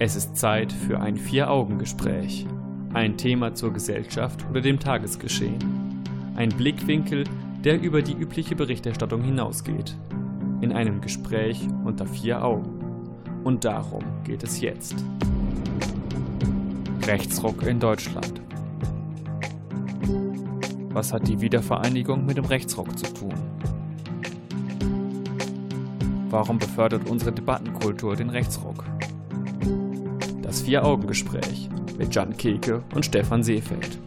Es 0.00 0.14
ist 0.14 0.36
Zeit 0.36 0.72
für 0.72 1.00
ein 1.00 1.16
Vier-Augen-Gespräch. 1.16 2.46
Ein 2.94 3.16
Thema 3.16 3.54
zur 3.54 3.72
Gesellschaft 3.72 4.46
oder 4.48 4.60
dem 4.60 4.78
Tagesgeschehen. 4.78 5.58
Ein 6.36 6.50
Blickwinkel, 6.50 7.24
der 7.64 7.82
über 7.82 8.00
die 8.00 8.12
übliche 8.12 8.54
Berichterstattung 8.54 9.22
hinausgeht. 9.22 9.96
In 10.60 10.72
einem 10.72 11.00
Gespräch 11.00 11.66
unter 11.84 12.06
vier 12.06 12.44
Augen. 12.44 12.78
Und 13.42 13.64
darum 13.64 14.04
geht 14.22 14.44
es 14.44 14.60
jetzt. 14.60 14.94
Rechtsruck 17.04 17.64
in 17.64 17.80
Deutschland. 17.80 18.40
Was 20.90 21.12
hat 21.12 21.26
die 21.26 21.40
Wiedervereinigung 21.40 22.24
mit 22.24 22.36
dem 22.36 22.44
Rechtsruck 22.44 22.96
zu 22.96 23.12
tun? 23.12 23.34
Warum 26.30 26.60
befördert 26.60 27.10
unsere 27.10 27.32
Debattenkultur 27.32 28.14
den 28.14 28.30
Rechtsruck? 28.30 28.84
Vier-Augen-Gespräch 30.68 31.70
mit 31.96 32.14
Jan 32.14 32.36
Keke 32.36 32.82
und 32.94 33.02
Stefan 33.02 33.42
Seefeld. 33.42 33.98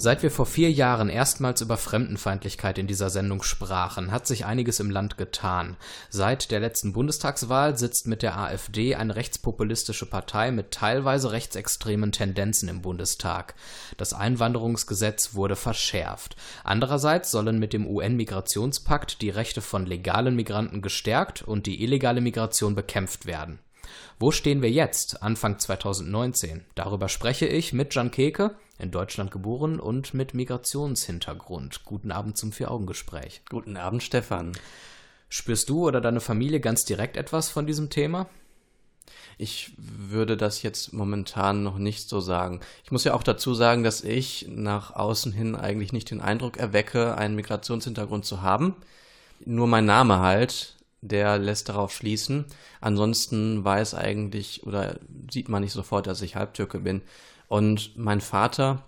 Seit 0.00 0.22
wir 0.22 0.30
vor 0.30 0.46
vier 0.46 0.70
Jahren 0.70 1.08
erstmals 1.08 1.60
über 1.60 1.76
Fremdenfeindlichkeit 1.76 2.78
in 2.78 2.86
dieser 2.86 3.10
Sendung 3.10 3.42
sprachen, 3.42 4.12
hat 4.12 4.28
sich 4.28 4.46
einiges 4.46 4.78
im 4.78 4.92
Land 4.92 5.18
getan. 5.18 5.76
Seit 6.08 6.52
der 6.52 6.60
letzten 6.60 6.92
Bundestagswahl 6.92 7.76
sitzt 7.76 8.06
mit 8.06 8.22
der 8.22 8.38
AfD 8.38 8.94
eine 8.94 9.16
rechtspopulistische 9.16 10.06
Partei 10.06 10.52
mit 10.52 10.70
teilweise 10.70 11.32
rechtsextremen 11.32 12.12
Tendenzen 12.12 12.68
im 12.68 12.80
Bundestag. 12.80 13.56
Das 13.96 14.12
Einwanderungsgesetz 14.12 15.34
wurde 15.34 15.56
verschärft. 15.56 16.36
Andererseits 16.62 17.32
sollen 17.32 17.58
mit 17.58 17.72
dem 17.72 17.84
UN-Migrationspakt 17.84 19.20
die 19.20 19.30
Rechte 19.30 19.62
von 19.62 19.84
legalen 19.84 20.36
Migranten 20.36 20.80
gestärkt 20.80 21.42
und 21.42 21.66
die 21.66 21.82
illegale 21.82 22.20
Migration 22.20 22.76
bekämpft 22.76 23.26
werden. 23.26 23.58
Wo 24.20 24.32
stehen 24.32 24.62
wir 24.62 24.70
jetzt, 24.70 25.22
Anfang 25.22 25.60
2019? 25.60 26.64
Darüber 26.74 27.08
spreche 27.08 27.46
ich 27.46 27.72
mit 27.72 27.94
Jan 27.94 28.10
Keke, 28.10 28.56
in 28.76 28.90
Deutschland 28.90 29.30
geboren 29.30 29.78
und 29.78 30.12
mit 30.12 30.34
Migrationshintergrund. 30.34 31.84
Guten 31.84 32.10
Abend 32.10 32.36
zum 32.36 32.50
Vier-Augen-Gespräch. 32.50 33.42
Guten 33.48 33.76
Abend, 33.76 34.02
Stefan. 34.02 34.58
Spürst 35.28 35.68
du 35.68 35.86
oder 35.86 36.00
deine 36.00 36.18
Familie 36.18 36.58
ganz 36.58 36.84
direkt 36.84 37.16
etwas 37.16 37.48
von 37.48 37.64
diesem 37.64 37.90
Thema? 37.90 38.28
Ich 39.36 39.70
würde 39.76 40.36
das 40.36 40.62
jetzt 40.62 40.92
momentan 40.92 41.62
noch 41.62 41.78
nicht 41.78 42.08
so 42.08 42.18
sagen. 42.18 42.58
Ich 42.82 42.90
muss 42.90 43.04
ja 43.04 43.14
auch 43.14 43.22
dazu 43.22 43.54
sagen, 43.54 43.84
dass 43.84 44.02
ich 44.02 44.46
nach 44.48 44.96
außen 44.96 45.30
hin 45.30 45.54
eigentlich 45.54 45.92
nicht 45.92 46.10
den 46.10 46.20
Eindruck 46.20 46.56
erwecke, 46.56 47.16
einen 47.16 47.36
Migrationshintergrund 47.36 48.24
zu 48.24 48.42
haben. 48.42 48.74
Nur 49.44 49.68
mein 49.68 49.84
Name 49.84 50.18
halt, 50.18 50.74
der 51.00 51.38
lässt 51.38 51.68
darauf 51.68 51.92
schließen. 51.92 52.46
Ansonsten 52.80 53.64
weiß 53.64 53.94
eigentlich 53.94 54.66
oder 54.66 54.98
sieht 55.30 55.48
man 55.48 55.62
nicht 55.62 55.72
sofort, 55.72 56.06
dass 56.06 56.22
ich 56.22 56.36
Halbtürke 56.36 56.80
bin. 56.80 57.02
Und 57.48 57.96
mein 57.96 58.20
Vater, 58.20 58.84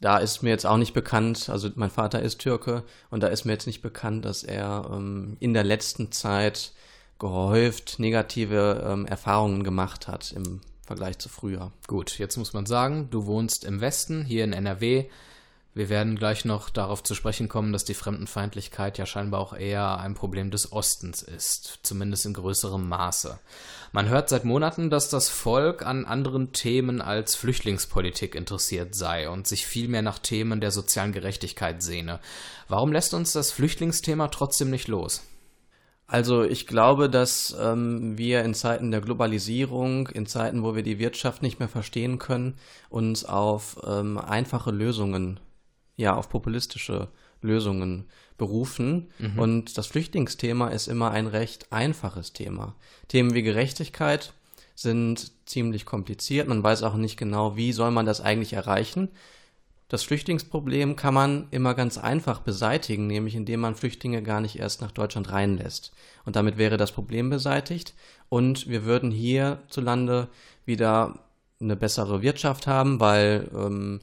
da 0.00 0.18
ist 0.18 0.42
mir 0.42 0.50
jetzt 0.50 0.66
auch 0.66 0.76
nicht 0.76 0.94
bekannt, 0.94 1.48
also 1.48 1.68
mein 1.74 1.90
Vater 1.90 2.22
ist 2.22 2.38
Türke 2.38 2.84
und 3.10 3.22
da 3.22 3.28
ist 3.28 3.44
mir 3.44 3.52
jetzt 3.52 3.66
nicht 3.66 3.82
bekannt, 3.82 4.24
dass 4.24 4.44
er 4.44 4.88
ähm, 4.92 5.36
in 5.40 5.52
der 5.52 5.64
letzten 5.64 6.12
Zeit 6.12 6.72
gehäuft 7.18 7.98
negative 7.98 8.84
ähm, 8.86 9.06
Erfahrungen 9.06 9.64
gemacht 9.64 10.06
hat 10.06 10.32
im 10.32 10.60
Vergleich 10.86 11.18
zu 11.18 11.28
früher. 11.28 11.72
Gut, 11.86 12.18
jetzt 12.18 12.36
muss 12.36 12.52
man 12.52 12.64
sagen, 12.64 13.08
du 13.10 13.26
wohnst 13.26 13.64
im 13.64 13.80
Westen, 13.80 14.24
hier 14.24 14.44
in 14.44 14.52
NRW. 14.52 15.06
Wir 15.74 15.88
werden 15.88 16.16
gleich 16.16 16.44
noch 16.44 16.70
darauf 16.70 17.02
zu 17.02 17.14
sprechen 17.14 17.48
kommen, 17.48 17.72
dass 17.72 17.84
die 17.84 17.94
Fremdenfeindlichkeit 17.94 18.98
ja 18.98 19.06
scheinbar 19.06 19.40
auch 19.40 19.52
eher 19.52 19.98
ein 19.98 20.14
Problem 20.14 20.50
des 20.50 20.72
Ostens 20.72 21.22
ist, 21.22 21.80
zumindest 21.82 22.26
in 22.26 22.34
größerem 22.34 22.88
Maße. 22.88 23.38
Man 23.92 24.08
hört 24.08 24.28
seit 24.28 24.44
Monaten, 24.44 24.90
dass 24.90 25.08
das 25.08 25.28
Volk 25.28 25.86
an 25.86 26.04
anderen 26.04 26.52
Themen 26.52 27.00
als 27.00 27.36
Flüchtlingspolitik 27.36 28.34
interessiert 28.34 28.94
sei 28.94 29.30
und 29.30 29.46
sich 29.46 29.66
vielmehr 29.66 30.02
nach 30.02 30.18
Themen 30.18 30.60
der 30.60 30.72
sozialen 30.72 31.12
Gerechtigkeit 31.12 31.82
sehne. 31.82 32.18
Warum 32.66 32.92
lässt 32.92 33.14
uns 33.14 33.32
das 33.32 33.52
Flüchtlingsthema 33.52 34.28
trotzdem 34.28 34.70
nicht 34.70 34.88
los? 34.88 35.22
Also 36.08 36.42
ich 36.42 36.66
glaube, 36.66 37.10
dass 37.10 37.54
ähm, 37.60 38.16
wir 38.16 38.42
in 38.42 38.54
Zeiten 38.54 38.90
der 38.90 39.02
Globalisierung, 39.02 40.08
in 40.08 40.26
Zeiten, 40.26 40.62
wo 40.62 40.74
wir 40.74 40.82
die 40.82 40.98
Wirtschaft 40.98 41.42
nicht 41.42 41.58
mehr 41.58 41.68
verstehen 41.68 42.18
können, 42.18 42.54
uns 42.88 43.26
auf 43.26 43.76
ähm, 43.86 44.16
einfache 44.16 44.70
Lösungen 44.70 45.38
ja 45.98 46.14
auf 46.14 46.30
populistische 46.30 47.08
Lösungen 47.42 48.06
berufen. 48.38 49.10
Mhm. 49.18 49.38
Und 49.38 49.78
das 49.78 49.88
Flüchtlingsthema 49.88 50.68
ist 50.68 50.86
immer 50.86 51.10
ein 51.10 51.26
recht 51.26 51.70
einfaches 51.70 52.32
Thema. 52.32 52.74
Themen 53.08 53.34
wie 53.34 53.42
Gerechtigkeit 53.42 54.32
sind 54.74 55.32
ziemlich 55.44 55.84
kompliziert. 55.84 56.48
Man 56.48 56.62
weiß 56.62 56.84
auch 56.84 56.94
nicht 56.94 57.18
genau, 57.18 57.56
wie 57.56 57.72
soll 57.72 57.90
man 57.90 58.06
das 58.06 58.20
eigentlich 58.20 58.54
erreichen. 58.54 59.10
Das 59.88 60.02
Flüchtlingsproblem 60.02 60.96
kann 60.96 61.14
man 61.14 61.48
immer 61.50 61.74
ganz 61.74 61.96
einfach 61.98 62.40
beseitigen, 62.40 63.06
nämlich 63.06 63.34
indem 63.34 63.60
man 63.60 63.74
Flüchtlinge 63.74 64.22
gar 64.22 64.40
nicht 64.40 64.58
erst 64.58 64.82
nach 64.82 64.92
Deutschland 64.92 65.32
reinlässt. 65.32 65.92
Und 66.24 66.36
damit 66.36 66.58
wäre 66.58 66.76
das 66.76 66.92
Problem 66.92 67.30
beseitigt 67.30 67.94
und 68.28 68.68
wir 68.68 68.84
würden 68.84 69.10
hierzulande 69.10 70.28
wieder 70.66 71.20
eine 71.60 71.74
bessere 71.74 72.22
Wirtschaft 72.22 72.66
haben, 72.66 73.00
weil, 73.00 73.50
ähm, 73.54 74.00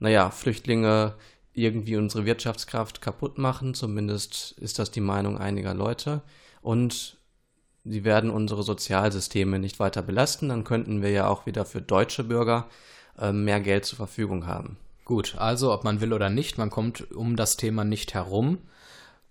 naja, 0.00 0.30
Flüchtlinge 0.30 1.14
irgendwie 1.56 1.96
unsere 1.96 2.26
Wirtschaftskraft 2.26 3.00
kaputt 3.00 3.38
machen. 3.38 3.74
Zumindest 3.74 4.52
ist 4.58 4.78
das 4.78 4.90
die 4.90 5.00
Meinung 5.00 5.38
einiger 5.38 5.74
Leute. 5.74 6.22
Und 6.62 7.16
sie 7.84 8.04
werden 8.04 8.30
unsere 8.30 8.62
Sozialsysteme 8.62 9.58
nicht 9.58 9.80
weiter 9.80 10.02
belasten. 10.02 10.50
Dann 10.50 10.64
könnten 10.64 11.02
wir 11.02 11.10
ja 11.10 11.28
auch 11.28 11.46
wieder 11.46 11.64
für 11.64 11.80
deutsche 11.80 12.24
Bürger 12.24 12.68
äh, 13.18 13.32
mehr 13.32 13.60
Geld 13.60 13.86
zur 13.86 13.96
Verfügung 13.96 14.46
haben. 14.46 14.76
Gut, 15.06 15.36
also 15.38 15.72
ob 15.72 15.84
man 15.84 16.00
will 16.00 16.12
oder 16.12 16.30
nicht, 16.30 16.58
man 16.58 16.68
kommt 16.68 17.12
um 17.12 17.36
das 17.36 17.56
Thema 17.56 17.84
nicht 17.84 18.12
herum. 18.12 18.58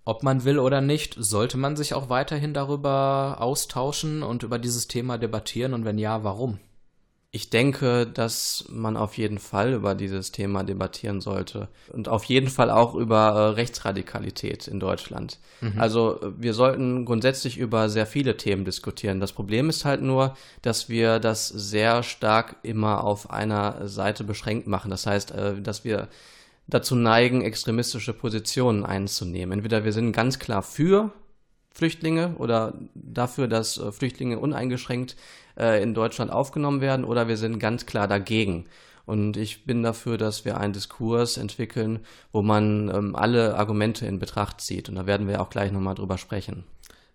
Ob 0.06 0.24
man 0.24 0.46
will 0.46 0.57
oder 0.57 0.81
nicht, 0.81 1.16
sollte 1.18 1.57
man 1.57 1.75
sich 1.75 1.94
auch 1.94 2.09
weiterhin 2.09 2.53
darüber 2.53 3.38
austauschen 3.40 4.24
und 4.24 4.44
über 4.44 4.57
dieses 4.57 4.88
Thema 4.88 5.18
debattieren 5.18 5.74
und 5.74 5.84
wenn 5.84 5.97
ja, 5.97 6.24
warum? 6.24 6.59
Ich 7.35 7.50
denke, 7.50 8.07
dass 8.07 8.63
man 8.69 8.96
auf 8.96 9.18
jeden 9.18 9.40
Fall 9.40 9.73
über 9.73 9.94
dieses 9.94 10.31
Thema 10.31 10.63
debattieren 10.63 11.19
sollte 11.19 11.68
und 11.91 12.07
auf 12.07 12.23
jeden 12.23 12.47
Fall 12.47 12.69
auch 12.69 12.96
über 12.96 13.18
äh, 13.18 13.40
Rechtsradikalität 13.56 14.69
in 14.69 14.79
Deutschland. 14.79 15.40
Mhm. 15.59 15.74
Also 15.78 16.18
wir 16.38 16.53
sollten 16.53 17.03
grundsätzlich 17.03 17.57
über 17.57 17.90
sehr 17.90 18.06
viele 18.06 18.38
Themen 18.38 18.63
diskutieren. 18.63 19.19
Das 19.19 19.34
Problem 19.34 19.68
ist 19.68 19.84
halt 19.84 20.01
nur, 20.01 20.38
dass 20.62 20.88
wir 20.88 21.19
das 21.19 21.50
sehr 21.50 22.03
stark 22.03 22.56
immer 22.63 23.03
auf 23.03 23.29
einer 23.29 23.85
Seite 23.90 24.24
beschränkt 24.24 24.68
machen. 24.68 24.90
Das 24.90 25.06
heißt, 25.06 25.31
äh, 25.31 25.62
dass 25.62 25.84
wir 25.84 26.07
dazu 26.68 26.95
neigen, 26.95 27.41
extremistische 27.41 28.13
Positionen 28.13 28.85
einzunehmen. 28.85 29.51
Entweder 29.59 29.84
wir 29.84 29.91
sind 29.91 30.13
ganz 30.13 30.40
klar 30.40 30.63
für 30.63 31.12
Flüchtlinge 31.74 32.35
oder 32.38 32.75
dafür, 32.94 33.50
dass 33.50 33.78
äh, 33.78 33.91
Flüchtlinge 33.91 34.40
uneingeschränkt 34.40 35.18
äh, 35.58 35.82
in 35.82 35.94
Deutschland 35.94 36.32
aufgenommen 36.32 36.82
werden 36.82 37.06
oder 37.06 37.28
wir 37.28 37.38
sind 37.38 37.60
ganz 37.60 37.86
klar 37.86 38.08
dagegen. 38.08 38.66
Und 39.06 39.38
ich 39.38 39.66
bin 39.66 39.84
dafür, 39.84 40.18
dass 40.18 40.46
wir 40.46 40.58
einen 40.58 40.74
Diskurs 40.74 41.38
entwickeln, 41.38 42.00
wo 42.32 42.42
man 42.42 42.90
ähm, 42.90 43.16
alle 43.16 43.56
Argumente 43.56 44.08
in 44.08 44.20
Betracht 44.20 44.62
zieht. 44.62 44.90
Und 44.90 44.96
da 44.96 45.06
werden 45.06 45.28
wir 45.28 45.42
auch 45.42 45.50
gleich 45.50 45.72
nochmal 45.72 45.96
drüber 45.96 46.18
sprechen. 46.18 46.64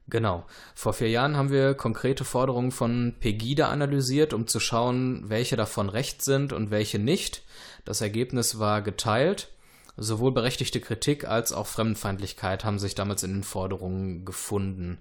Genau. 0.09 0.45
Vor 0.75 0.93
vier 0.93 1.09
Jahren 1.09 1.37
haben 1.37 1.51
wir 1.51 1.75
konkrete 1.75 2.25
Forderungen 2.25 2.73
von 2.73 3.15
Pegida 3.21 3.69
analysiert, 3.69 4.35
um 4.35 4.47
zu 4.47 4.61
schauen, 4.61 5.25
welche 5.29 5.57
davon 5.57 5.89
recht 5.89 6.23
sind 6.23 6.53
und 6.53 6.71
welche 6.71 6.99
nicht. 6.99 7.43
Das 7.85 8.01
Ergebnis 8.01 8.59
war 8.59 8.83
geteilt. 8.83 9.49
Sowohl 9.97 10.33
berechtigte 10.33 10.81
Kritik 10.81 11.27
als 11.27 11.53
auch 11.53 11.67
Fremdenfeindlichkeit 11.67 12.65
haben 12.65 12.79
sich 12.79 12.95
damals 12.95 13.23
in 13.23 13.33
den 13.33 13.43
Forderungen 13.43 14.25
gefunden. 14.25 14.99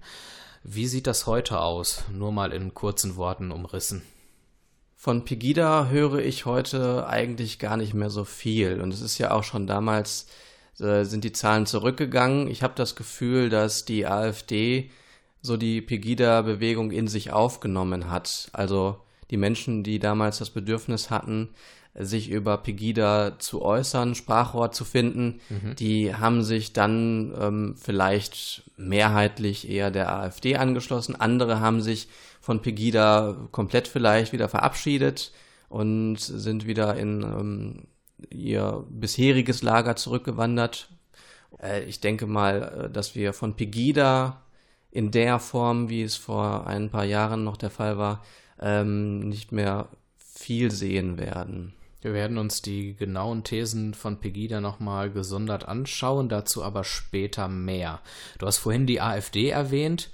Wie 0.62 0.86
sieht 0.86 1.06
das 1.06 1.26
heute 1.26 1.60
aus? 1.60 2.04
Nur 2.12 2.32
mal 2.32 2.52
in 2.52 2.74
kurzen 2.74 3.16
Worten 3.16 3.50
umrissen. 3.50 4.02
Von 4.96 5.24
Pegida 5.24 5.88
höre 5.88 6.18
ich 6.18 6.44
heute 6.44 7.06
eigentlich 7.06 7.58
gar 7.58 7.78
nicht 7.78 7.94
mehr 7.94 8.10
so 8.10 8.24
viel. 8.24 8.82
Und 8.82 8.92
es 8.92 9.00
ist 9.00 9.16
ja 9.16 9.30
auch 9.30 9.44
schon 9.44 9.66
damals, 9.66 10.26
äh, 10.78 11.04
sind 11.04 11.24
die 11.24 11.32
Zahlen 11.32 11.64
zurückgegangen. 11.64 12.48
Ich 12.48 12.62
habe 12.62 12.74
das 12.76 12.96
Gefühl, 12.96 13.48
dass 13.48 13.86
die 13.86 14.06
AfD 14.06 14.90
so 15.40 15.56
die 15.56 15.80
Pegida-Bewegung 15.80 16.90
in 16.90 17.08
sich 17.08 17.32
aufgenommen 17.32 18.10
hat. 18.10 18.50
Also 18.52 19.00
die 19.30 19.38
Menschen, 19.38 19.84
die 19.84 19.98
damals 19.98 20.36
das 20.36 20.50
Bedürfnis 20.50 21.08
hatten, 21.08 21.48
sich 22.04 22.30
über 22.30 22.58
Pegida 22.58 23.38
zu 23.38 23.62
äußern, 23.62 24.14
Sprachrohr 24.14 24.72
zu 24.72 24.84
finden, 24.84 25.40
mhm. 25.48 25.76
die 25.76 26.14
haben 26.14 26.42
sich 26.42 26.72
dann 26.72 27.34
ähm, 27.38 27.74
vielleicht 27.80 28.70
mehrheitlich 28.76 29.68
eher 29.68 29.90
der 29.90 30.14
AfD 30.14 30.56
angeschlossen. 30.56 31.16
Andere 31.16 31.60
haben 31.60 31.80
sich 31.80 32.08
von 32.40 32.62
Pegida 32.62 33.36
komplett 33.52 33.88
vielleicht 33.88 34.32
wieder 34.32 34.48
verabschiedet 34.48 35.32
und 35.68 36.16
sind 36.18 36.66
wieder 36.66 36.96
in 36.96 37.22
ähm, 37.22 37.82
ihr 38.30 38.84
bisheriges 38.88 39.62
Lager 39.62 39.96
zurückgewandert. 39.96 40.88
Äh, 41.62 41.84
ich 41.84 42.00
denke 42.00 42.26
mal, 42.26 42.86
äh, 42.86 42.90
dass 42.90 43.14
wir 43.14 43.32
von 43.32 43.56
Pegida 43.56 44.42
in 44.90 45.10
der 45.10 45.38
Form, 45.38 45.88
wie 45.88 46.02
es 46.02 46.16
vor 46.16 46.66
ein 46.66 46.90
paar 46.90 47.04
Jahren 47.04 47.44
noch 47.44 47.56
der 47.56 47.70
Fall 47.70 47.98
war, 47.98 48.24
ähm, 48.60 49.20
nicht 49.28 49.52
mehr 49.52 49.88
viel 50.16 50.70
sehen 50.70 51.18
werden. 51.18 51.74
Wir 52.02 52.14
werden 52.14 52.38
uns 52.38 52.62
die 52.62 52.94
genauen 52.94 53.44
Thesen 53.44 53.94
von 53.94 54.18
Pegida 54.18 54.60
nochmal 54.60 55.10
gesondert 55.10 55.66
anschauen, 55.68 56.28
dazu 56.28 56.64
aber 56.64 56.84
später 56.84 57.48
mehr. 57.48 58.00
Du 58.38 58.46
hast 58.46 58.58
vorhin 58.58 58.86
die 58.86 59.00
AfD 59.00 59.50
erwähnt 59.50 60.10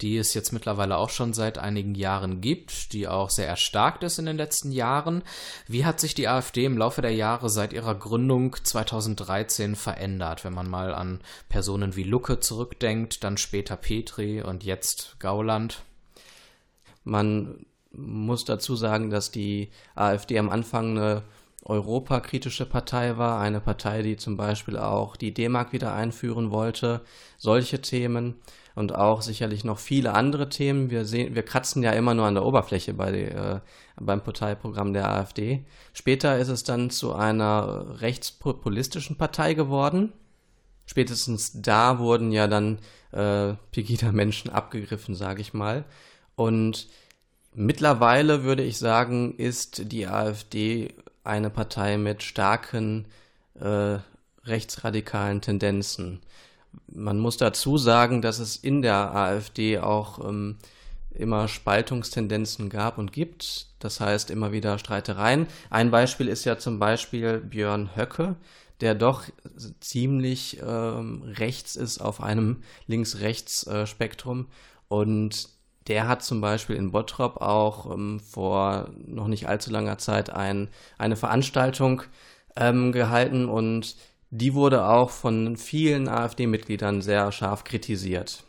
die 0.00 0.16
es 0.16 0.34
jetzt 0.34 0.52
mittlerweile 0.52 0.96
auch 0.96 1.10
schon 1.10 1.32
seit 1.32 1.58
einigen 1.58 1.94
Jahren 1.94 2.40
gibt, 2.40 2.92
die 2.92 3.08
auch 3.08 3.30
sehr 3.30 3.46
erstarkt 3.46 4.02
ist 4.02 4.18
in 4.18 4.26
den 4.26 4.36
letzten 4.36 4.72
Jahren. 4.72 5.22
Wie 5.66 5.84
hat 5.84 6.00
sich 6.00 6.14
die 6.14 6.28
AfD 6.28 6.64
im 6.64 6.78
Laufe 6.78 7.02
der 7.02 7.14
Jahre 7.14 7.50
seit 7.50 7.72
ihrer 7.72 7.94
Gründung 7.94 8.56
2013 8.62 9.76
verändert, 9.76 10.44
wenn 10.44 10.54
man 10.54 10.68
mal 10.68 10.94
an 10.94 11.20
Personen 11.48 11.96
wie 11.96 12.04
Lucke 12.04 12.40
zurückdenkt, 12.40 13.24
dann 13.24 13.36
später 13.36 13.76
Petri 13.76 14.42
und 14.42 14.64
jetzt 14.64 15.16
Gauland? 15.18 15.82
Man 17.04 17.66
muss 17.92 18.44
dazu 18.44 18.76
sagen, 18.76 19.10
dass 19.10 19.30
die 19.30 19.70
AfD 19.94 20.38
am 20.38 20.50
Anfang 20.50 20.96
eine 20.96 21.22
europakritische 21.64 22.66
Partei 22.66 23.18
war, 23.18 23.40
eine 23.40 23.60
Partei, 23.60 24.02
die 24.02 24.16
zum 24.16 24.36
Beispiel 24.36 24.78
auch 24.78 25.16
die 25.16 25.34
D-Mark 25.34 25.72
wieder 25.72 25.92
einführen 25.92 26.50
wollte, 26.50 27.02
solche 27.36 27.82
Themen 27.82 28.36
und 28.74 28.94
auch 28.94 29.20
sicherlich 29.20 29.64
noch 29.64 29.78
viele 29.78 30.14
andere 30.14 30.48
Themen. 30.48 30.90
Wir 30.90 31.04
sehen, 31.04 31.34
wir 31.34 31.42
kratzen 31.42 31.82
ja 31.82 31.92
immer 31.92 32.14
nur 32.14 32.26
an 32.26 32.34
der 32.34 32.46
Oberfläche 32.46 32.94
bei, 32.94 33.12
äh, 33.12 33.60
beim 34.00 34.22
Parteiprogramm 34.22 34.92
der 34.94 35.10
AfD. 35.10 35.64
Später 35.92 36.38
ist 36.38 36.48
es 36.48 36.64
dann 36.64 36.90
zu 36.90 37.12
einer 37.12 38.00
rechtspopulistischen 38.00 39.16
Partei 39.16 39.54
geworden. 39.54 40.12
Spätestens 40.86 41.60
da 41.60 41.98
wurden 41.98 42.32
ja 42.32 42.46
dann 42.46 42.78
äh, 43.12 43.54
Pegida-Menschen 43.70 44.50
abgegriffen, 44.50 45.14
sage 45.14 45.42
ich 45.42 45.52
mal. 45.52 45.84
Und 46.36 46.88
mittlerweile 47.54 48.44
würde 48.44 48.62
ich 48.62 48.78
sagen, 48.78 49.34
ist 49.36 49.92
die 49.92 50.06
AfD 50.06 50.94
eine 51.24 51.50
Partei 51.50 51.96
mit 51.96 52.22
starken 52.22 53.06
äh, 53.58 53.98
rechtsradikalen 54.44 55.40
Tendenzen. 55.40 56.20
Man 56.86 57.18
muss 57.18 57.36
dazu 57.36 57.78
sagen, 57.78 58.22
dass 58.22 58.38
es 58.38 58.56
in 58.56 58.82
der 58.82 59.14
AfD 59.14 59.78
auch 59.78 60.24
ähm, 60.24 60.56
immer 61.12 61.48
Spaltungstendenzen 61.48 62.68
gab 62.70 62.98
und 62.98 63.12
gibt. 63.12 63.66
Das 63.78 64.00
heißt 64.00 64.30
immer 64.30 64.52
wieder 64.52 64.78
Streitereien. 64.78 65.46
Ein 65.68 65.90
Beispiel 65.90 66.28
ist 66.28 66.44
ja 66.44 66.58
zum 66.58 66.78
Beispiel 66.78 67.38
Björn 67.38 67.96
Höcke, 67.96 68.36
der 68.80 68.94
doch 68.94 69.24
ziemlich 69.80 70.60
ähm, 70.66 71.22
rechts 71.36 71.76
ist 71.76 72.00
auf 72.00 72.22
einem 72.22 72.62
Links-Rechts-Spektrum. 72.86 74.46
und 74.88 75.48
der 75.88 76.08
hat 76.08 76.22
zum 76.22 76.40
Beispiel 76.40 76.76
in 76.76 76.92
Bottrop 76.92 77.40
auch 77.40 77.90
ähm, 77.92 78.20
vor 78.20 78.90
noch 79.06 79.28
nicht 79.28 79.48
allzu 79.48 79.70
langer 79.70 79.98
Zeit 79.98 80.30
ein, 80.30 80.68
eine 80.98 81.16
Veranstaltung 81.16 82.02
ähm, 82.56 82.92
gehalten 82.92 83.46
und 83.46 83.96
die 84.30 84.54
wurde 84.54 84.86
auch 84.86 85.10
von 85.10 85.56
vielen 85.56 86.08
AfD-Mitgliedern 86.08 87.02
sehr 87.02 87.32
scharf 87.32 87.64
kritisiert. 87.64 88.44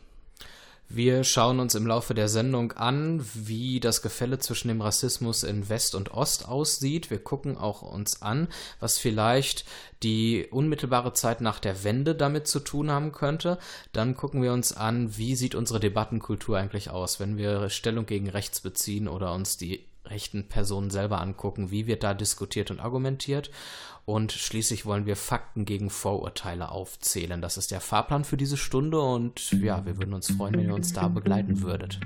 Wir 0.94 1.24
schauen 1.24 1.62
uns 1.62 1.74
im 1.76 1.88
Laufe 1.88 2.14
der 2.14 2.28
Sendung 2.28 2.74
an, 2.74 3.26
wie 3.34 3.80
das 3.80 4.02
Gefälle 4.02 4.40
zwischen 4.40 4.68
dem 4.68 4.82
Rassismus 4.82 5.44
in 5.44 5.70
West 5.70 5.96
und 5.96 6.14
Ost 6.14 6.50
aussieht. 6.50 7.10
Wir 7.10 7.20
gucken 7.20 7.58
auch 7.58 7.82
uns 7.82 8.22
an, 8.22 8.50
was 8.82 8.98
vielleicht 8.98 9.64
die 10.04 10.48
unmittelbare 10.52 11.14
Zeit 11.14 11.40
nach 11.40 11.60
der 11.60 11.86
Wende 11.86 12.14
damit 12.14 12.48
zu 12.48 12.60
tun 12.60 12.92
haben 12.92 13.14
könnte. 13.14 13.58
Dann 13.94 14.18
gucken 14.18 14.44
wir 14.44 14.52
uns 14.52 14.74
an, 14.74 15.16
wie 15.16 15.36
sieht 15.36 15.56
unsere 15.56 15.80
Debattenkultur 15.80 16.58
eigentlich 16.58 16.90
aus, 16.90 17.22
wenn 17.22 17.38
wir 17.38 17.70
Stellung 17.70 18.06
gegen 18.06 18.28
rechts 18.28 18.60
beziehen 18.60 19.08
oder 19.08 19.34
uns 19.34 19.56
die 19.56 19.86
rechten 20.12 20.48
Personen 20.48 20.92
selber 20.92 21.22
angucken, 21.22 21.72
wie 21.72 21.88
wird 21.88 22.04
da 22.04 22.14
diskutiert 22.14 22.70
und 22.70 22.80
argumentiert. 22.80 23.50
Und 24.06 24.32
schließlich 24.32 24.86
wollen 24.86 25.06
wir 25.06 25.16
Fakten 25.16 25.66
gegen 25.66 25.90
Vorurteile 25.90 26.70
aufzählen. 26.70 27.42
Das 27.42 27.58
ist 27.58 27.72
der 27.72 27.82
Fahrplan 27.82 28.24
für 28.24 28.38
diese 28.38 28.58
Stunde 28.58 29.00
und 29.00 29.52
ja, 29.52 29.86
wir 29.86 29.98
würden 29.98 30.14
uns 30.14 30.32
freuen, 30.32 30.56
wenn 30.56 30.68
ihr 30.68 30.76
uns 30.76 30.94
da 30.94 31.08
begleiten 31.08 31.62
würdet. 31.62 32.00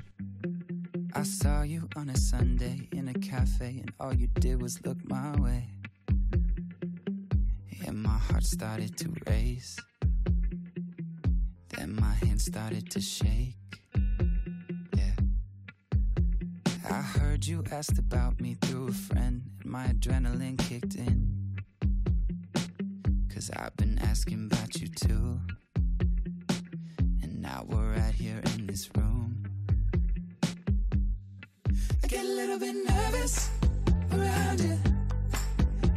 I 1.17 1.23
saw 1.23 1.63
you 1.63 1.87
on 1.95 2.09
a 2.09 2.17
Sunday 2.17 2.89
in 2.91 3.07
a 3.07 3.13
cafe 3.13 3.81
and 3.81 3.91
all 3.99 4.13
you 4.13 4.27
did 4.39 4.61
was 4.61 4.81
look 4.85 4.97
my 5.05 5.33
way. 5.41 5.69
And 7.87 8.03
my 8.03 8.17
heart 8.29 8.43
started 8.43 8.97
to 8.97 9.09
race. 9.25 9.77
Then 11.69 11.95
my 11.95 12.13
hands 12.25 12.45
started 12.45 12.91
to 12.91 12.99
shake. 12.99 13.64
I 16.89 17.01
heard 17.01 17.45
you 17.47 17.63
asked 17.71 17.97
about 17.97 18.39
me 18.39 18.55
through 18.61 18.89
a 18.89 18.91
friend 18.91 19.41
and 19.61 19.71
my 19.71 19.87
adrenaline 19.87 20.57
kicked 20.57 20.95
in. 20.95 21.57
Cause 23.33 23.49
I've 23.55 23.75
been 23.75 23.97
asking 23.99 24.49
about 24.51 24.79
you 24.79 24.87
too. 24.87 25.39
And 27.23 27.41
now 27.41 27.65
we're 27.67 27.93
right 27.93 28.13
here 28.13 28.41
in 28.53 28.67
this 28.67 28.89
room. 28.95 29.43
I 32.03 32.07
get 32.07 32.23
a 32.23 32.27
little 32.27 32.59
bit 32.59 32.75
nervous 32.75 33.49
around 34.11 34.59
you. 34.61 34.77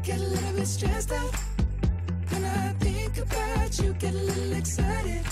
Get 0.03 0.19
a 0.19 0.25
little 0.25 0.53
bit 0.55 0.67
stressed 0.67 1.13
out. 1.13 1.35
When 2.31 2.45
I 2.45 2.73
think 2.81 3.19
about 3.19 3.79
you, 3.79 3.93
get 3.95 4.15
a 4.15 4.19
little 4.19 4.53
excited. 4.55 5.25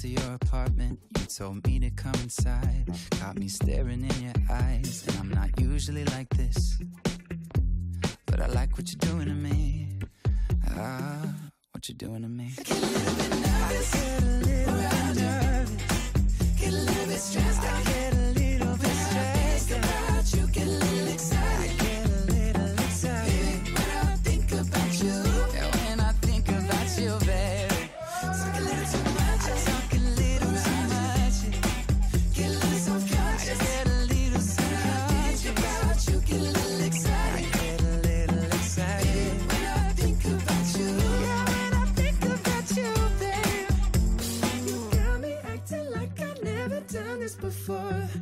To 0.00 0.08
your 0.08 0.32
apartment. 0.32 0.98
You 1.18 1.26
told 1.26 1.66
me 1.66 1.78
to 1.78 1.90
come 1.90 2.14
inside. 2.22 2.86
Got 3.20 3.38
me 3.38 3.48
staring 3.48 4.02
in 4.02 4.22
your 4.22 4.32
eyes. 4.50 5.04
And 5.06 5.18
I'm 5.18 5.28
not 5.28 5.60
usually 5.60 6.06
like 6.06 6.30
this. 6.30 6.78
But 8.24 8.40
I 8.40 8.46
like 8.46 8.78
what 8.78 8.90
you're 8.90 9.12
doing 9.12 9.26
to 9.26 9.34
me. 9.34 9.98
Ah, 10.70 11.34
what 11.72 11.86
you're 11.86 11.98
doing 11.98 12.22
to 12.22 12.28
me? 12.28 12.50
I 12.58 12.62
get 12.62 12.70
a 12.70 12.86
little 12.86 13.14
bit 13.14 13.30
nervous. 13.30 13.94
I 13.94 13.98
get 14.00 14.22
a 14.22 14.26
little 14.26 14.74
bit 14.74 15.22
nervous. 15.22 16.60
Get 16.60 16.72
a 16.72 16.76
little 16.76 17.06
bit 17.06 17.20
stressed 17.20 17.62
out. 17.62 17.89
Before. 47.50 48.19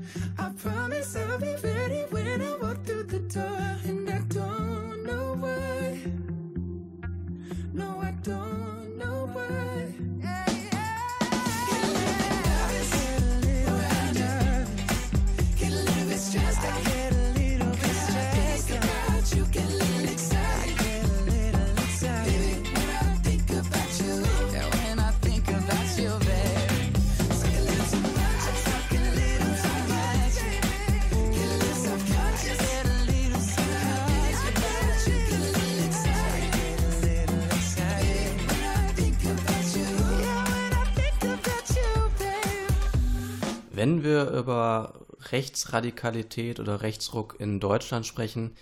Wenn 43.88 44.04
wir 44.04 44.28
über 44.32 45.06
Rechtsradikalität 45.32 46.60
oder 46.60 46.82
Rechtsruck 46.82 47.36
in 47.38 47.58
Deutschland 47.58 48.04
sprechen, 48.04 48.54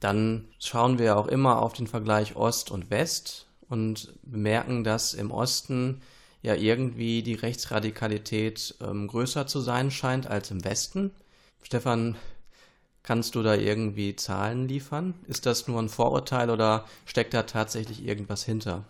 dann 0.00 0.48
schauen 0.58 0.98
wir 0.98 1.18
auch 1.18 1.26
immer 1.26 1.60
auf 1.60 1.74
den 1.74 1.86
Vergleich 1.86 2.34
Ost 2.34 2.70
und 2.70 2.88
West 2.88 3.46
und 3.68 4.14
bemerken, 4.22 4.82
dass 4.82 5.12
im 5.12 5.32
Osten 5.32 6.00
ja 6.40 6.54
irgendwie 6.54 7.22
die 7.22 7.34
Rechtsradikalität 7.34 8.74
ähm, 8.80 9.06
größer 9.06 9.46
zu 9.46 9.60
sein 9.60 9.90
scheint 9.90 10.28
als 10.28 10.50
im 10.50 10.64
Westen. 10.64 11.10
Stefan, 11.62 12.16
kannst 13.02 13.34
du 13.34 13.42
da 13.42 13.56
irgendwie 13.56 14.16
Zahlen 14.16 14.66
liefern? 14.66 15.12
Ist 15.28 15.44
das 15.44 15.68
nur 15.68 15.78
ein 15.78 15.90
Vorurteil 15.90 16.48
oder 16.48 16.86
steckt 17.04 17.34
da 17.34 17.42
tatsächlich 17.42 18.06
irgendwas 18.06 18.44
hinter? 18.44 18.86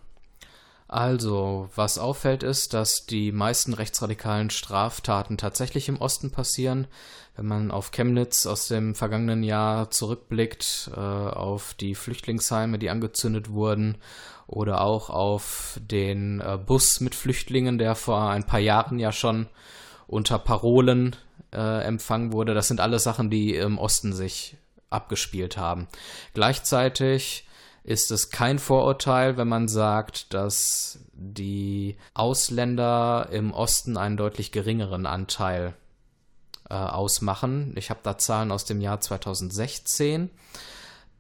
Also, 0.93 1.69
was 1.77 1.99
auffällt 1.99 2.43
ist, 2.43 2.75
dass 2.75 3.07
die 3.07 3.31
meisten 3.31 3.75
rechtsradikalen 3.75 4.51
Straftaten 4.51 5.39
tatsächlich 5.39 5.89
im 5.89 6.01
Osten 6.01 6.33
passieren. 6.33 6.89
Wenn 7.37 7.47
man 7.47 7.71
auf 7.71 7.93
Chemnitz 7.93 8.45
aus 8.45 8.67
dem 8.67 8.97
vergangenen 8.97 9.45
Jahr 9.45 9.93
zurückblickt, 9.93 10.91
äh, 10.93 10.99
auf 10.99 11.75
die 11.75 11.95
Flüchtlingsheime, 11.95 12.81
die 12.81 12.91
angezündet 12.91 13.51
wurden, 13.51 13.99
oder 14.49 14.81
auch 14.81 15.11
auf 15.11 15.79
den 15.81 16.41
äh, 16.41 16.59
Bus 16.59 16.99
mit 16.99 17.15
Flüchtlingen, 17.15 17.79
der 17.79 17.95
vor 17.95 18.29
ein 18.29 18.45
paar 18.45 18.59
Jahren 18.59 18.99
ja 18.99 19.13
schon 19.13 19.47
unter 20.09 20.41
Parolen 20.41 21.15
äh, 21.53 21.85
empfangen 21.85 22.33
wurde. 22.33 22.53
Das 22.53 22.67
sind 22.67 22.81
alles 22.81 23.05
Sachen, 23.05 23.31
die 23.31 23.55
im 23.55 23.79
Osten 23.79 24.13
sich 24.13 24.57
abgespielt 24.91 25.57
haben. 25.57 25.87
Gleichzeitig 26.35 27.47
ist 27.83 28.11
es 28.11 28.31
kein 28.31 28.59
Vorurteil, 28.59 29.37
wenn 29.37 29.49
man 29.49 29.69
sagt, 29.69 30.35
dass 30.35 31.01
die 31.13 31.97
Ausländer 32.15 33.29
im 33.33 33.53
Osten 33.53 33.97
einen 33.97 34.17
deutlich 34.17 34.53
geringeren 34.53 35.07
Anteil 35.07 35.75
äh, 36.69 36.75
ausmachen. 36.75 37.75
Ich 37.77 37.91
habe 37.91 38.01
da 38.03 38.19
Zahlen 38.19 38.53
aus 38.53 38.65
dem 38.65 38.81
Jahr 38.81 39.01
2016. 39.01 40.31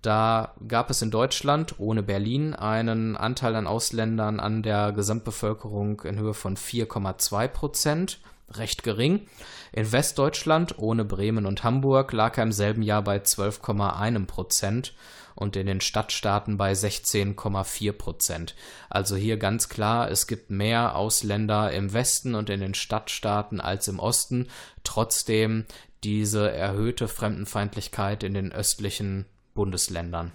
Da 0.02 0.54
gab 0.66 0.88
es 0.88 1.02
in 1.02 1.10
Deutschland 1.10 1.78
ohne 1.78 2.02
Berlin 2.02 2.54
einen 2.54 3.16
Anteil 3.16 3.54
an 3.54 3.66
Ausländern 3.66 4.40
an 4.40 4.62
der 4.62 4.92
Gesamtbevölkerung 4.92 6.00
in 6.02 6.18
Höhe 6.18 6.32
von 6.32 6.56
4,2 6.56 7.48
Prozent, 7.48 8.20
recht 8.50 8.82
gering. 8.82 9.26
In 9.72 9.92
Westdeutschland 9.92 10.78
ohne 10.78 11.04
Bremen 11.04 11.44
und 11.44 11.64
Hamburg 11.64 12.12
lag 12.12 12.38
er 12.38 12.44
im 12.44 12.52
selben 12.52 12.82
Jahr 12.82 13.02
bei 13.02 13.18
12,1 13.18 14.26
Prozent 14.26 14.94
und 15.34 15.56
in 15.56 15.66
den 15.66 15.80
Stadtstaaten 15.80 16.56
bei 16.56 16.72
16,4 16.72 17.92
Prozent. 17.92 18.54
Also 18.88 19.16
hier 19.16 19.36
ganz 19.36 19.68
klar, 19.68 20.10
es 20.10 20.26
gibt 20.26 20.50
mehr 20.50 20.96
Ausländer 20.96 21.72
im 21.72 21.92
Westen 21.92 22.34
und 22.34 22.50
in 22.50 22.60
den 22.60 22.74
Stadtstaaten 22.74 23.60
als 23.60 23.88
im 23.88 23.98
Osten. 23.98 24.48
Trotzdem 24.84 25.66
diese 26.04 26.50
erhöhte 26.50 27.08
Fremdenfeindlichkeit 27.08 28.22
in 28.22 28.34
den 28.34 28.52
östlichen 28.52 29.26
Bundesländern. 29.54 30.32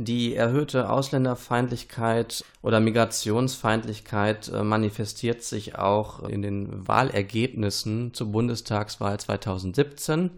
Die 0.00 0.36
erhöhte 0.36 0.90
Ausländerfeindlichkeit 0.90 2.44
oder 2.62 2.78
Migrationsfeindlichkeit 2.78 4.48
äh, 4.48 4.62
manifestiert 4.62 5.42
sich 5.42 5.76
auch 5.76 6.22
in 6.22 6.40
den 6.40 6.86
Wahlergebnissen 6.86 8.14
zur 8.14 8.28
Bundestagswahl 8.28 9.18
2017. 9.18 10.30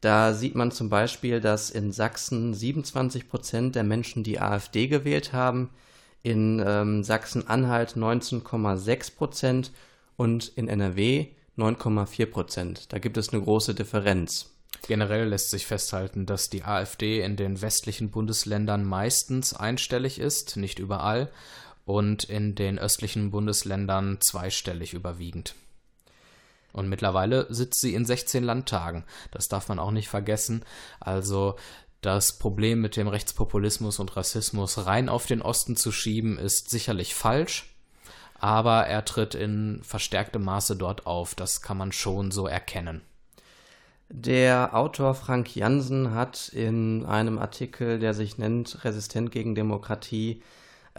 Da 0.00 0.32
sieht 0.32 0.54
man 0.54 0.70
zum 0.70 0.88
Beispiel, 0.88 1.40
dass 1.40 1.70
in 1.70 1.92
Sachsen 1.92 2.54
27 2.54 3.28
Prozent 3.28 3.74
der 3.74 3.84
Menschen 3.84 4.22
die 4.22 4.40
AfD 4.40 4.86
gewählt 4.86 5.32
haben, 5.32 5.70
in 6.22 6.62
ähm, 6.64 7.04
Sachsen-Anhalt 7.04 7.96
19,6 7.96 9.16
Prozent 9.16 9.72
und 10.16 10.48
in 10.56 10.68
NRW 10.68 11.26
9,4 11.56 12.26
Prozent. 12.26 12.92
Da 12.92 12.98
gibt 12.98 13.16
es 13.16 13.30
eine 13.30 13.42
große 13.42 13.74
Differenz. 13.74 14.50
Generell 14.86 15.28
lässt 15.28 15.50
sich 15.50 15.66
festhalten, 15.66 16.26
dass 16.26 16.48
die 16.48 16.64
AfD 16.64 17.20
in 17.20 17.36
den 17.36 17.60
westlichen 17.60 18.10
Bundesländern 18.10 18.84
meistens 18.84 19.52
einstellig 19.54 20.18
ist, 20.18 20.56
nicht 20.56 20.78
überall, 20.78 21.30
und 21.84 22.24
in 22.24 22.54
den 22.54 22.78
östlichen 22.78 23.30
Bundesländern 23.30 24.18
zweistellig 24.20 24.94
überwiegend. 24.94 25.54
Und 26.72 26.88
mittlerweile 26.88 27.46
sitzt 27.52 27.80
sie 27.80 27.94
in 27.94 28.04
16 28.04 28.44
Landtagen. 28.44 29.04
Das 29.30 29.48
darf 29.48 29.68
man 29.68 29.78
auch 29.78 29.90
nicht 29.90 30.08
vergessen. 30.08 30.64
Also 31.00 31.56
das 32.00 32.38
Problem 32.38 32.80
mit 32.80 32.96
dem 32.96 33.08
Rechtspopulismus 33.08 33.98
und 33.98 34.16
Rassismus 34.16 34.86
rein 34.86 35.08
auf 35.08 35.26
den 35.26 35.42
Osten 35.42 35.76
zu 35.76 35.92
schieben, 35.92 36.38
ist 36.38 36.70
sicherlich 36.70 37.14
falsch. 37.14 37.74
Aber 38.38 38.86
er 38.86 39.04
tritt 39.04 39.34
in 39.34 39.80
verstärktem 39.82 40.42
Maße 40.42 40.76
dort 40.76 41.06
auf. 41.06 41.34
Das 41.34 41.60
kann 41.60 41.76
man 41.76 41.92
schon 41.92 42.30
so 42.30 42.46
erkennen. 42.46 43.02
Der 44.08 44.74
Autor 44.74 45.14
Frank 45.14 45.54
Jansen 45.54 46.14
hat 46.14 46.48
in 46.48 47.04
einem 47.04 47.38
Artikel, 47.38 48.00
der 48.00 48.12
sich 48.12 48.38
nennt 48.38 48.84
Resistent 48.84 49.30
gegen 49.30 49.54
Demokratie, 49.54 50.42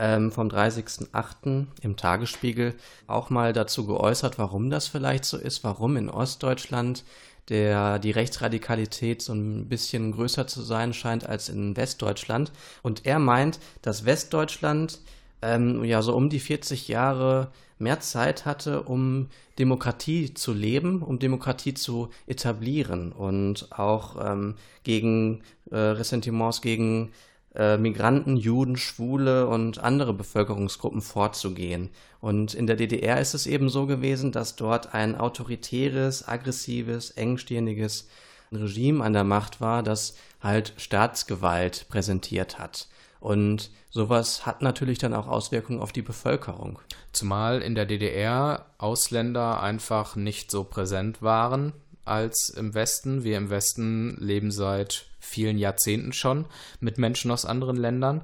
ähm, 0.01 0.31
vom 0.31 0.47
30.08. 0.47 1.67
im 1.81 1.95
Tagesspiegel 1.95 2.73
auch 3.05 3.29
mal 3.29 3.53
dazu 3.53 3.85
geäußert, 3.85 4.39
warum 4.39 4.71
das 4.71 4.87
vielleicht 4.87 5.25
so 5.25 5.37
ist, 5.37 5.63
warum 5.63 5.95
in 5.95 6.09
Ostdeutschland 6.09 7.05
der, 7.49 7.99
die 7.99 8.09
Rechtsradikalität 8.09 9.21
so 9.21 9.33
ein 9.33 9.69
bisschen 9.69 10.11
größer 10.11 10.47
zu 10.47 10.63
sein 10.63 10.93
scheint 10.93 11.27
als 11.27 11.49
in 11.49 11.77
Westdeutschland. 11.77 12.51
Und 12.81 13.05
er 13.05 13.19
meint, 13.19 13.59
dass 13.83 14.03
Westdeutschland 14.03 14.99
ähm, 15.43 15.83
ja 15.83 16.01
so 16.01 16.15
um 16.15 16.29
die 16.29 16.39
40 16.39 16.87
Jahre 16.87 17.51
mehr 17.77 17.99
Zeit 17.99 18.45
hatte, 18.45 18.81
um 18.81 19.27
Demokratie 19.59 20.33
zu 20.33 20.53
leben, 20.53 21.03
um 21.03 21.19
Demokratie 21.19 21.75
zu 21.75 22.09
etablieren 22.25 23.11
und 23.11 23.71
auch 23.71 24.15
ähm, 24.23 24.55
gegen 24.83 25.41
äh, 25.69 25.77
Ressentiments 25.77 26.61
gegen 26.61 27.11
äh, 27.55 27.77
Migranten, 27.77 28.37
Juden, 28.37 28.77
Schwule 28.77 29.47
und 29.47 29.79
andere 29.79 30.13
Bevölkerungsgruppen 30.13 31.01
vorzugehen. 31.01 31.89
Und 32.19 32.53
in 32.53 32.67
der 32.67 32.75
DDR 32.75 33.19
ist 33.19 33.33
es 33.33 33.47
eben 33.47 33.69
so 33.69 33.87
gewesen, 33.87 34.31
dass 34.31 34.55
dort 34.55 34.93
ein 34.93 35.15
autoritäres, 35.17 36.27
aggressives, 36.27 37.11
engstirniges 37.11 38.07
Regime 38.51 39.03
an 39.03 39.13
der 39.13 39.23
Macht 39.23 39.61
war, 39.61 39.83
das 39.83 40.15
halt 40.41 40.73
Staatsgewalt 40.77 41.87
präsentiert 41.89 42.59
hat. 42.59 42.87
Und 43.19 43.69
sowas 43.89 44.45
hat 44.45 44.61
natürlich 44.61 44.97
dann 44.97 45.13
auch 45.13 45.27
Auswirkungen 45.27 45.79
auf 45.79 45.91
die 45.91 46.01
Bevölkerung. 46.01 46.79
Zumal 47.11 47.61
in 47.61 47.75
der 47.75 47.85
DDR 47.85 48.65
Ausländer 48.77 49.61
einfach 49.61 50.15
nicht 50.15 50.51
so 50.51 50.63
präsent 50.63 51.21
waren 51.21 51.73
als 52.11 52.49
im 52.49 52.73
Westen. 52.73 53.23
Wir 53.23 53.37
im 53.37 53.49
Westen 53.49 54.17
leben 54.19 54.51
seit 54.51 55.05
vielen 55.19 55.57
Jahrzehnten 55.57 56.13
schon 56.13 56.45
mit 56.79 56.97
Menschen 56.97 57.31
aus 57.31 57.45
anderen 57.45 57.77
Ländern. 57.77 58.21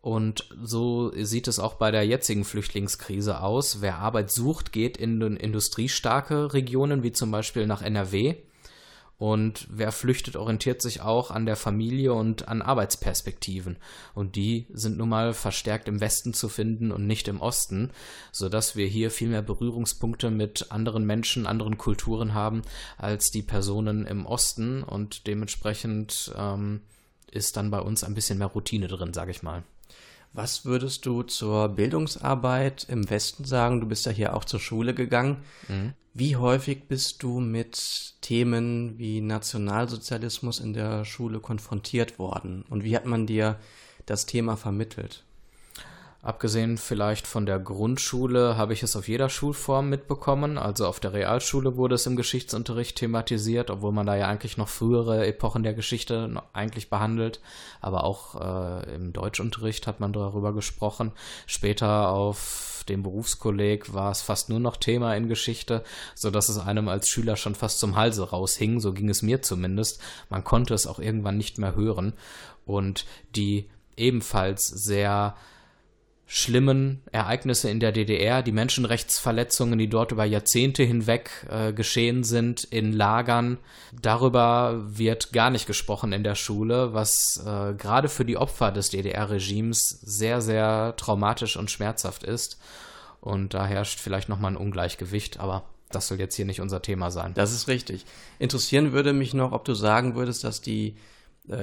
Und 0.00 0.48
so 0.62 1.12
sieht 1.14 1.48
es 1.48 1.58
auch 1.58 1.74
bei 1.74 1.90
der 1.90 2.06
jetzigen 2.06 2.44
Flüchtlingskrise 2.44 3.40
aus. 3.40 3.80
Wer 3.80 3.96
Arbeit 3.96 4.30
sucht, 4.30 4.72
geht 4.72 4.96
in 4.96 5.20
industriestarke 5.36 6.54
Regionen 6.54 7.02
wie 7.02 7.12
zum 7.12 7.30
Beispiel 7.30 7.66
nach 7.66 7.82
NRW 7.82 8.36
und 9.18 9.66
wer 9.68 9.90
flüchtet, 9.90 10.36
orientiert 10.36 10.80
sich 10.80 11.00
auch 11.00 11.32
an 11.32 11.44
der 11.44 11.56
Familie 11.56 12.14
und 12.14 12.46
an 12.46 12.62
Arbeitsperspektiven. 12.62 13.76
Und 14.14 14.36
die 14.36 14.66
sind 14.72 14.96
nun 14.96 15.08
mal 15.08 15.34
verstärkt 15.34 15.88
im 15.88 16.00
Westen 16.00 16.34
zu 16.34 16.48
finden 16.48 16.92
und 16.92 17.04
nicht 17.04 17.26
im 17.26 17.40
Osten, 17.40 17.90
sodass 18.30 18.76
wir 18.76 18.86
hier 18.86 19.10
viel 19.10 19.28
mehr 19.28 19.42
Berührungspunkte 19.42 20.30
mit 20.30 20.70
anderen 20.70 21.04
Menschen, 21.04 21.48
anderen 21.48 21.78
Kulturen 21.78 22.32
haben 22.32 22.62
als 22.96 23.32
die 23.32 23.42
Personen 23.42 24.06
im 24.06 24.24
Osten. 24.24 24.84
Und 24.84 25.26
dementsprechend 25.26 26.32
ähm, 26.36 26.82
ist 27.28 27.56
dann 27.56 27.72
bei 27.72 27.80
uns 27.80 28.04
ein 28.04 28.14
bisschen 28.14 28.38
mehr 28.38 28.46
Routine 28.46 28.86
drin, 28.86 29.12
sage 29.12 29.32
ich 29.32 29.42
mal. 29.42 29.64
Was 30.32 30.64
würdest 30.64 31.06
du 31.06 31.22
zur 31.22 31.68
Bildungsarbeit 31.70 32.86
im 32.88 33.08
Westen 33.10 33.44
sagen? 33.44 33.80
Du 33.80 33.86
bist 33.86 34.06
ja 34.06 34.12
hier 34.12 34.34
auch 34.36 34.44
zur 34.44 34.60
Schule 34.60 34.94
gegangen. 34.94 35.38
Mhm. 35.68 35.94
Wie 36.14 36.36
häufig 36.36 36.88
bist 36.88 37.22
du 37.22 37.40
mit 37.40 38.14
Themen 38.22 38.98
wie 38.98 39.20
Nationalsozialismus 39.20 40.58
in 40.58 40.72
der 40.72 41.04
Schule 41.04 41.40
konfrontiert 41.40 42.18
worden? 42.18 42.64
Und 42.68 42.82
wie 42.84 42.96
hat 42.96 43.06
man 43.06 43.26
dir 43.26 43.58
das 44.06 44.26
Thema 44.26 44.56
vermittelt? 44.56 45.24
Abgesehen 46.20 46.78
vielleicht 46.78 47.28
von 47.28 47.46
der 47.46 47.60
Grundschule 47.60 48.56
habe 48.56 48.72
ich 48.72 48.82
es 48.82 48.96
auf 48.96 49.06
jeder 49.06 49.28
Schulform 49.28 49.88
mitbekommen. 49.88 50.58
Also 50.58 50.88
auf 50.88 50.98
der 50.98 51.12
Realschule 51.12 51.76
wurde 51.76 51.94
es 51.94 52.06
im 52.06 52.16
Geschichtsunterricht 52.16 52.96
thematisiert, 52.96 53.70
obwohl 53.70 53.92
man 53.92 54.04
da 54.04 54.16
ja 54.16 54.26
eigentlich 54.26 54.56
noch 54.56 54.68
frühere 54.68 55.24
Epochen 55.28 55.62
der 55.62 55.74
Geschichte 55.74 56.42
eigentlich 56.52 56.90
behandelt. 56.90 57.40
Aber 57.80 58.02
auch 58.02 58.34
äh, 58.34 58.96
im 58.96 59.12
Deutschunterricht 59.12 59.86
hat 59.86 60.00
man 60.00 60.12
darüber 60.12 60.52
gesprochen. 60.52 61.12
Später 61.46 62.08
auf 62.08 62.84
dem 62.88 63.04
Berufskolleg 63.04 63.94
war 63.94 64.10
es 64.10 64.20
fast 64.20 64.48
nur 64.48 64.60
noch 64.60 64.76
Thema 64.76 65.14
in 65.14 65.28
Geschichte, 65.28 65.84
so 66.16 66.30
dass 66.30 66.48
es 66.48 66.58
einem 66.58 66.88
als 66.88 67.08
Schüler 67.08 67.36
schon 67.36 67.54
fast 67.54 67.78
zum 67.78 67.94
Halse 67.94 68.28
raushing. 68.28 68.80
So 68.80 68.92
ging 68.92 69.08
es 69.08 69.22
mir 69.22 69.42
zumindest. 69.42 70.00
Man 70.30 70.42
konnte 70.42 70.74
es 70.74 70.88
auch 70.88 70.98
irgendwann 70.98 71.36
nicht 71.36 71.58
mehr 71.58 71.76
hören. 71.76 72.14
Und 72.66 73.06
die 73.36 73.70
ebenfalls 73.96 74.66
sehr 74.66 75.36
schlimmen 76.30 77.00
Ereignisse 77.10 77.70
in 77.70 77.80
der 77.80 77.90
DDR, 77.90 78.42
die 78.42 78.52
Menschenrechtsverletzungen, 78.52 79.78
die 79.78 79.88
dort 79.88 80.12
über 80.12 80.26
Jahrzehnte 80.26 80.82
hinweg 80.82 81.30
äh, 81.48 81.72
geschehen 81.72 82.22
sind 82.22 82.64
in 82.64 82.92
Lagern. 82.92 83.56
Darüber 84.02 84.78
wird 84.84 85.32
gar 85.32 85.48
nicht 85.48 85.66
gesprochen 85.66 86.12
in 86.12 86.24
der 86.24 86.34
Schule, 86.34 86.92
was 86.92 87.42
äh, 87.46 87.72
gerade 87.72 88.10
für 88.10 88.26
die 88.26 88.36
Opfer 88.36 88.70
des 88.70 88.90
DDR-Regimes 88.90 90.00
sehr, 90.02 90.42
sehr 90.42 90.94
traumatisch 90.98 91.56
und 91.56 91.70
schmerzhaft 91.70 92.24
ist. 92.24 92.60
Und 93.22 93.54
da 93.54 93.66
herrscht 93.66 93.98
vielleicht 93.98 94.28
nochmal 94.28 94.52
ein 94.52 94.58
Ungleichgewicht, 94.58 95.40
aber 95.40 95.64
das 95.90 96.08
soll 96.08 96.20
jetzt 96.20 96.36
hier 96.36 96.44
nicht 96.44 96.60
unser 96.60 96.82
Thema 96.82 97.10
sein. 97.10 97.32
Das 97.32 97.54
ist 97.54 97.68
richtig. 97.68 98.04
Interessieren 98.38 98.92
würde 98.92 99.14
mich 99.14 99.32
noch, 99.32 99.52
ob 99.52 99.64
du 99.64 99.72
sagen 99.72 100.14
würdest, 100.14 100.44
dass 100.44 100.60
die 100.60 100.94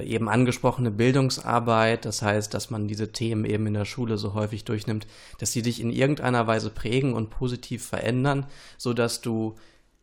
eben 0.03 0.29
angesprochene 0.29 0.91
Bildungsarbeit, 0.91 2.05
das 2.05 2.21
heißt, 2.21 2.53
dass 2.53 2.69
man 2.69 2.87
diese 2.87 3.11
Themen 3.11 3.45
eben 3.45 3.67
in 3.67 3.73
der 3.75 3.85
Schule 3.85 4.17
so 4.17 4.33
häufig 4.33 4.65
durchnimmt, 4.65 5.05
dass 5.39 5.51
sie 5.51 5.61
dich 5.61 5.79
in 5.79 5.91
irgendeiner 5.91 6.47
Weise 6.47 6.69
prägen 6.69 7.13
und 7.13 7.29
positiv 7.29 7.85
verändern, 7.85 8.47
so 8.77 8.93
dass 8.93 9.21
du 9.21 9.55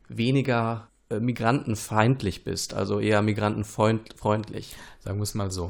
weniger 0.09 0.89
äh, 1.11 1.21
migrantenfeindlich 1.21 2.45
bist, 2.45 2.75
also 2.75 3.01
eher 3.01 3.23
migrantenfreundlich. 3.23 4.77
Sagen 5.01 5.19
wir 5.19 5.25
es 5.25 5.35
mal 5.35 5.51
so. 5.51 5.69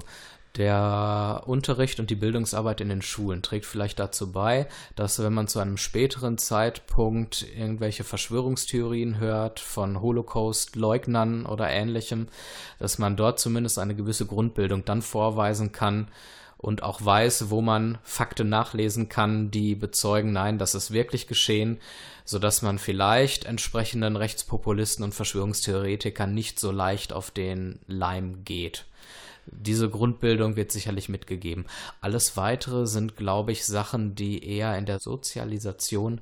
Der 0.56 1.44
Unterricht 1.46 1.98
und 1.98 2.10
die 2.10 2.14
Bildungsarbeit 2.14 2.82
in 2.82 2.90
den 2.90 3.00
Schulen 3.00 3.40
trägt 3.40 3.64
vielleicht 3.64 3.98
dazu 3.98 4.32
bei, 4.32 4.68
dass 4.96 5.18
wenn 5.22 5.32
man 5.32 5.48
zu 5.48 5.60
einem 5.60 5.78
späteren 5.78 6.36
Zeitpunkt 6.36 7.46
irgendwelche 7.56 8.04
Verschwörungstheorien 8.04 9.18
hört 9.18 9.60
von 9.60 10.02
Holocaust-Leugnern 10.02 11.46
oder 11.46 11.70
ähnlichem, 11.70 12.28
dass 12.78 12.98
man 12.98 13.16
dort 13.16 13.40
zumindest 13.40 13.78
eine 13.78 13.94
gewisse 13.94 14.26
Grundbildung 14.26 14.84
dann 14.84 15.00
vorweisen 15.00 15.72
kann 15.72 16.08
und 16.58 16.82
auch 16.82 17.02
weiß, 17.02 17.48
wo 17.48 17.62
man 17.62 17.96
Fakten 18.02 18.50
nachlesen 18.50 19.08
kann, 19.08 19.50
die 19.50 19.74
bezeugen, 19.74 20.32
nein, 20.32 20.58
das 20.58 20.74
ist 20.74 20.92
wirklich 20.92 21.28
geschehen, 21.28 21.80
sodass 22.26 22.60
man 22.60 22.78
vielleicht 22.78 23.46
entsprechenden 23.46 24.16
Rechtspopulisten 24.16 25.02
und 25.02 25.14
Verschwörungstheoretikern 25.14 26.34
nicht 26.34 26.60
so 26.60 26.72
leicht 26.72 27.14
auf 27.14 27.30
den 27.30 27.80
Leim 27.86 28.44
geht 28.44 28.84
diese 29.46 29.88
Grundbildung 29.88 30.56
wird 30.56 30.70
sicherlich 30.70 31.08
mitgegeben. 31.08 31.66
Alles 32.00 32.36
weitere 32.36 32.86
sind, 32.86 33.16
glaube 33.16 33.52
ich, 33.52 33.66
Sachen, 33.66 34.14
die 34.14 34.46
eher 34.46 34.76
in 34.78 34.86
der 34.86 35.00
Sozialisation 35.00 36.20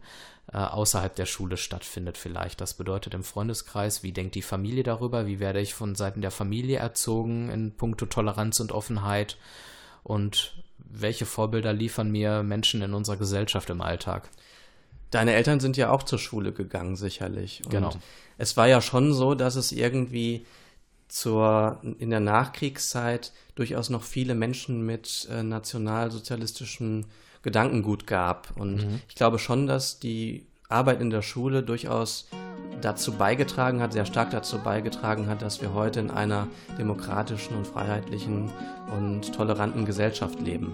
äh, 0.52 0.56
außerhalb 0.56 1.14
der 1.14 1.26
Schule 1.26 1.56
stattfindet 1.56 2.18
vielleicht. 2.18 2.60
Das 2.60 2.74
bedeutet 2.74 3.14
im 3.14 3.22
Freundeskreis, 3.22 4.02
wie 4.02 4.12
denkt 4.12 4.34
die 4.34 4.42
Familie 4.42 4.82
darüber, 4.82 5.26
wie 5.26 5.38
werde 5.38 5.60
ich 5.60 5.74
von 5.74 5.94
Seiten 5.94 6.22
der 6.22 6.30
Familie 6.30 6.78
erzogen 6.78 7.50
in 7.50 7.72
puncto 7.76 8.06
Toleranz 8.06 8.58
und 8.60 8.72
Offenheit 8.72 9.36
und 10.02 10.54
welche 10.78 11.26
Vorbilder 11.26 11.72
liefern 11.72 12.10
mir 12.10 12.42
Menschen 12.42 12.82
in 12.82 12.94
unserer 12.94 13.16
Gesellschaft 13.16 13.70
im 13.70 13.80
Alltag. 13.80 14.28
Deine 15.10 15.34
Eltern 15.34 15.60
sind 15.60 15.76
ja 15.76 15.90
auch 15.90 16.04
zur 16.04 16.18
Schule 16.18 16.52
gegangen, 16.52 16.96
sicherlich. 16.96 17.62
Und 17.64 17.70
genau. 17.70 17.90
Es 18.38 18.56
war 18.56 18.66
ja 18.66 18.80
schon 18.80 19.12
so, 19.12 19.34
dass 19.34 19.56
es 19.56 19.70
irgendwie 19.70 20.46
zur, 21.10 21.80
in 21.98 22.10
der 22.10 22.20
Nachkriegszeit 22.20 23.32
durchaus 23.54 23.90
noch 23.90 24.02
viele 24.02 24.34
Menschen 24.34 24.86
mit 24.86 25.28
äh, 25.30 25.42
nationalsozialistischem 25.42 27.06
Gedankengut 27.42 28.06
gab. 28.06 28.52
Und 28.56 28.86
mhm. 28.86 29.00
ich 29.08 29.14
glaube 29.14 29.38
schon, 29.38 29.66
dass 29.66 29.98
die 29.98 30.46
Arbeit 30.68 31.00
in 31.00 31.10
der 31.10 31.22
Schule 31.22 31.62
durchaus 31.62 32.28
dazu 32.80 33.12
beigetragen 33.12 33.80
hat, 33.80 33.92
sehr 33.92 34.06
stark 34.06 34.30
dazu 34.30 34.58
beigetragen 34.58 35.26
hat, 35.26 35.42
dass 35.42 35.60
wir 35.60 35.74
heute 35.74 36.00
in 36.00 36.10
einer 36.10 36.46
demokratischen 36.78 37.56
und 37.56 37.66
freiheitlichen 37.66 38.50
und 38.96 39.34
toleranten 39.34 39.84
Gesellschaft 39.84 40.40
leben. 40.40 40.72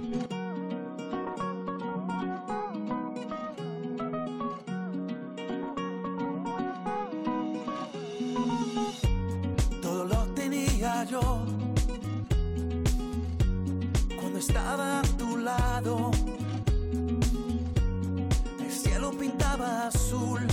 pintaba 19.19 19.87
azul. 19.89 20.47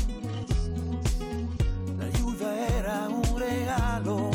La 1.98 2.06
ayuda 2.06 2.68
era 2.80 3.10
un 3.10 3.40
regalo. 3.40 4.32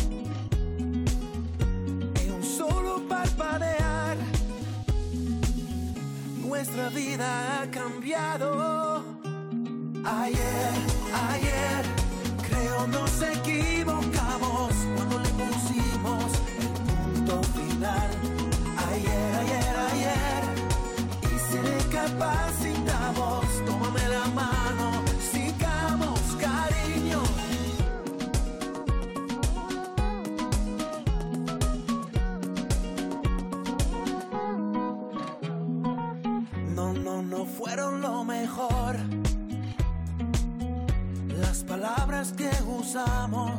En 2.23 2.33
un 2.33 2.43
solo 2.43 3.03
parpadear, 3.09 4.17
nuestra 6.47 6.89
vida 6.91 7.63
ha 7.63 7.71
cambiado. 7.71 9.03
Ayer, 10.05 10.73
ayer, 11.31 11.83
creo 12.49 12.87
nos 12.87 13.23
equivocamos 13.23 14.73
cuando 14.95 15.19
le 15.19 15.29
pusimos 15.41 16.25
el 16.61 16.69
punto 16.79 17.43
final. 17.57 18.11
Ayer, 18.89 19.31
ayer, 19.43 19.77
ayer, 19.91 20.43
y 21.35 21.39
se 21.51 21.63
le 21.63 21.79
capacitamos. 21.97 23.48
usamos. 42.89 43.53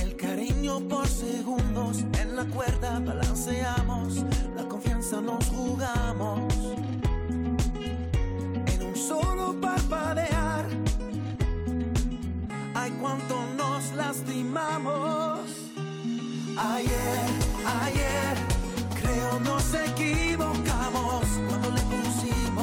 El 0.00 0.16
cariño 0.16 0.80
por 0.88 1.06
segundos 1.06 1.98
en 2.20 2.36
la 2.36 2.44
cuerda 2.46 2.98
balanceamos. 3.00 4.24
La 4.56 4.64
confianza 4.66 5.20
nos 5.20 5.44
jugamos. 5.48 6.54
En 8.72 8.82
un 8.82 8.96
solo 8.96 9.54
parpadear. 9.60 10.64
Ay, 12.74 12.90
cuánto 13.00 13.34
nos 13.58 13.92
lastimamos. 13.92 15.40
Ayer, 16.56 17.26
ayer, 17.82 18.34
creo 19.00 19.40
nos 19.40 19.74
equivocamos 19.74 21.24
cuando 21.48 21.70
le 21.70 21.82
pusimos 21.82 22.53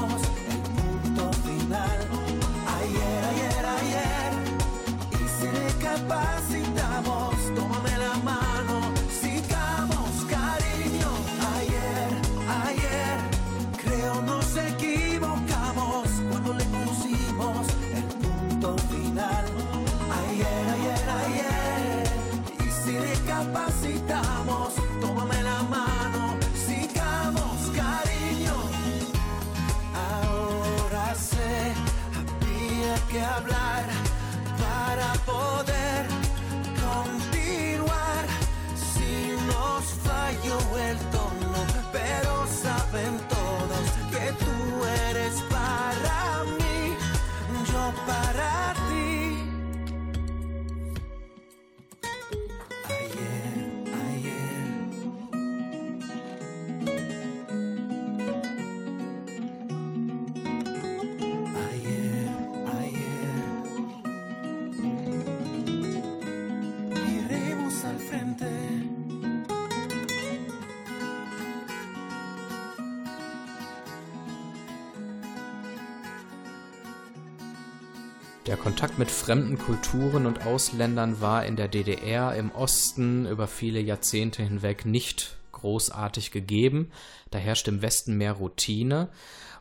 Kontakt 78.62 79.00
mit 79.00 79.10
fremden 79.10 79.58
Kulturen 79.58 80.28
und 80.28 80.45
Ausländern 80.45 81.19
war 81.19 81.47
in 81.47 81.56
der 81.56 81.67
DDR 81.67 82.36
im 82.36 82.52
Osten 82.52 83.26
über 83.26 83.47
viele 83.47 83.80
Jahrzehnte 83.80 84.43
hinweg 84.43 84.86
nicht 84.86 85.36
großartig 85.52 86.30
gegeben. 86.30 86.91
Da 87.32 87.39
herrscht 87.39 87.67
im 87.67 87.82
Westen 87.82 88.17
mehr 88.17 88.34
Routine. 88.34 89.10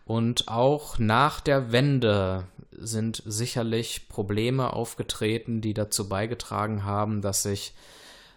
Und 0.04 0.48
auch 0.48 0.98
nach 0.98 1.40
der 1.40 1.72
Wende 1.72 2.44
sind 2.72 3.22
sicherlich 3.24 4.06
Probleme 4.10 4.74
aufgetreten, 4.74 5.62
die 5.62 5.72
dazu 5.72 6.06
beigetragen 6.06 6.84
haben, 6.84 7.22
dass 7.22 7.42
sich 7.42 7.72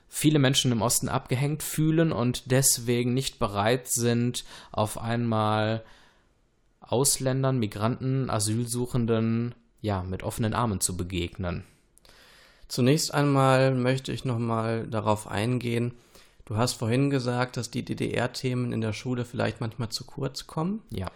viele 0.08 0.40
Menschen 0.40 0.72
im 0.72 0.82
Osten 0.82 1.10
abgehängt 1.10 1.62
fühlen 1.62 2.14
und 2.14 2.52
deswegen 2.52 3.14
nicht 3.14 3.38
bereit 3.38 3.90
sind, 3.90 4.46
auf 4.72 4.98
einmal 4.98 5.84
Ausländern, 6.80 7.60
Migranten, 7.60 8.30
Asylsuchenden 8.30 9.56
ja 9.84 10.02
mit 10.02 10.24
offenen 10.24 10.56
Armen 10.56 10.80
zu 10.80 10.98
begegnen. 10.98 11.64
Zunächst 12.68 13.14
einmal 13.14 13.76
möchte 13.76 14.12
ich 14.12 14.26
nochmal 14.26 14.88
darauf 14.88 15.28
eingehen. 15.28 15.94
Du 16.46 16.58
hast 16.58 16.74
vorhin 16.74 17.12
gesagt, 17.12 17.58
dass 17.58 17.70
die 17.70 17.86
DDR-Themen 17.86 18.72
in 18.74 18.82
der 18.82 18.94
Schule 18.94 19.26
vielleicht 19.26 19.62
manchmal 19.62 19.90
zu 19.90 20.06
kurz 20.06 20.48
kommen. 20.48 20.82
Ja. 20.90 21.08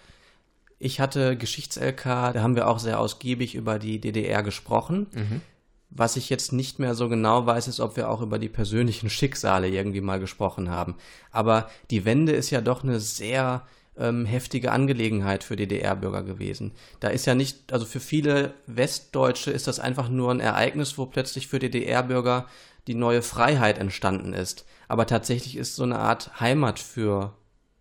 Ich 0.77 0.99
hatte 0.99 1.35
Geschichts-LK, 1.37 2.03
da 2.03 2.41
haben 2.41 2.55
wir 2.55 2.67
auch 2.67 2.77
sehr 2.77 2.99
ausgiebig 2.99 3.55
über 3.55 3.79
die 3.79 3.99
DDR 3.99 4.43
gesprochen. 4.43 5.07
Mhm. 5.13 5.41
Was 5.89 6.17
ich 6.17 6.29
jetzt 6.29 6.51
nicht 6.51 6.77
mehr 6.77 6.93
so 6.93 7.07
genau 7.07 7.45
weiß, 7.45 7.69
ist, 7.69 7.79
ob 7.79 7.95
wir 7.95 8.09
auch 8.09 8.21
über 8.21 8.37
die 8.37 8.49
persönlichen 8.49 9.09
Schicksale 9.09 9.69
irgendwie 9.69 10.01
mal 10.01 10.19
gesprochen 10.19 10.69
haben. 10.69 10.95
Aber 11.31 11.69
die 11.89 12.03
Wende 12.03 12.33
ist 12.33 12.49
ja 12.49 12.59
doch 12.59 12.83
eine 12.83 12.99
sehr 12.99 13.65
ähm, 13.99 14.25
heftige 14.25 14.71
Angelegenheit 14.71 15.43
für 15.43 15.55
DDR-Bürger 15.55 16.23
gewesen. 16.23 16.73
Da 16.99 17.09
ist 17.09 17.25
ja 17.25 17.35
nicht, 17.35 17.73
also 17.73 17.85
für 17.85 17.99
viele 17.99 18.53
Westdeutsche 18.67 19.51
ist 19.51 19.67
das 19.67 19.79
einfach 19.79 20.09
nur 20.09 20.31
ein 20.31 20.39
Ereignis, 20.39 20.97
wo 20.97 21.05
plötzlich 21.05 21.47
für 21.47 21.59
DDR-Bürger 21.59 22.47
die 22.87 22.95
neue 22.95 23.21
Freiheit 23.21 23.77
entstanden 23.77 24.33
ist. 24.33 24.65
Aber 24.87 25.05
tatsächlich 25.05 25.57
ist 25.57 25.75
so 25.75 25.83
eine 25.83 25.99
Art 25.99 26.39
Heimat 26.39 26.79
für 26.79 27.33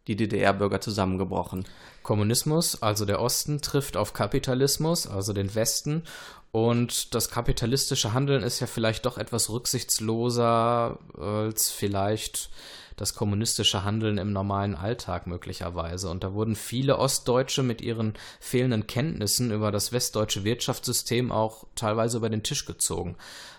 die 0.09 0.17
DDR-Bürger 0.17 0.81
zusammengebrochen. 0.81 1.65
Kommunismus, 2.03 2.83
also 2.83 3.05
der 3.05 3.21
Osten, 3.21 3.61
trifft 3.61 3.97
auf 3.97 4.13
Kapitalismus, 4.13 5.07
also 5.07 5.33
den 5.33 5.55
Westen. 5.55 6.05
Und 6.53 7.15
das 7.15 7.31
kapitalistische 7.31 8.13
Handeln 8.13 8.43
ist 8.43 8.61
ja 8.61 8.67
vielleicht 8.67 9.05
doch 9.07 9.19
etwas 9.19 9.51
rücksichtsloser 9.51 10.99
als 11.19 11.71
vielleicht 11.71 12.51
das 12.97 13.15
kommunistische 13.15 13.85
Handeln 13.85 14.19
im 14.19 14.33
normalen 14.33 14.75
Alltag 14.75 15.27
möglicherweise. 15.27 16.09
Und 16.09 16.25
da 16.25 16.33
wurden 16.33 16.57
viele 16.57 16.99
Ostdeutsche 16.99 17.63
mit 17.63 17.81
ihren 17.81 18.15
fehlenden 18.41 18.87
Kenntnissen 18.87 19.51
über 19.51 19.71
das 19.71 19.93
westdeutsche 19.93 20.45
Wirtschaftssystem 20.45 21.31
auch 21.31 21.67
teilweise 21.75 22.17
über 22.17 22.31
den 22.31 22.43
Tisch 22.43 22.65
gezogen. 22.65 23.17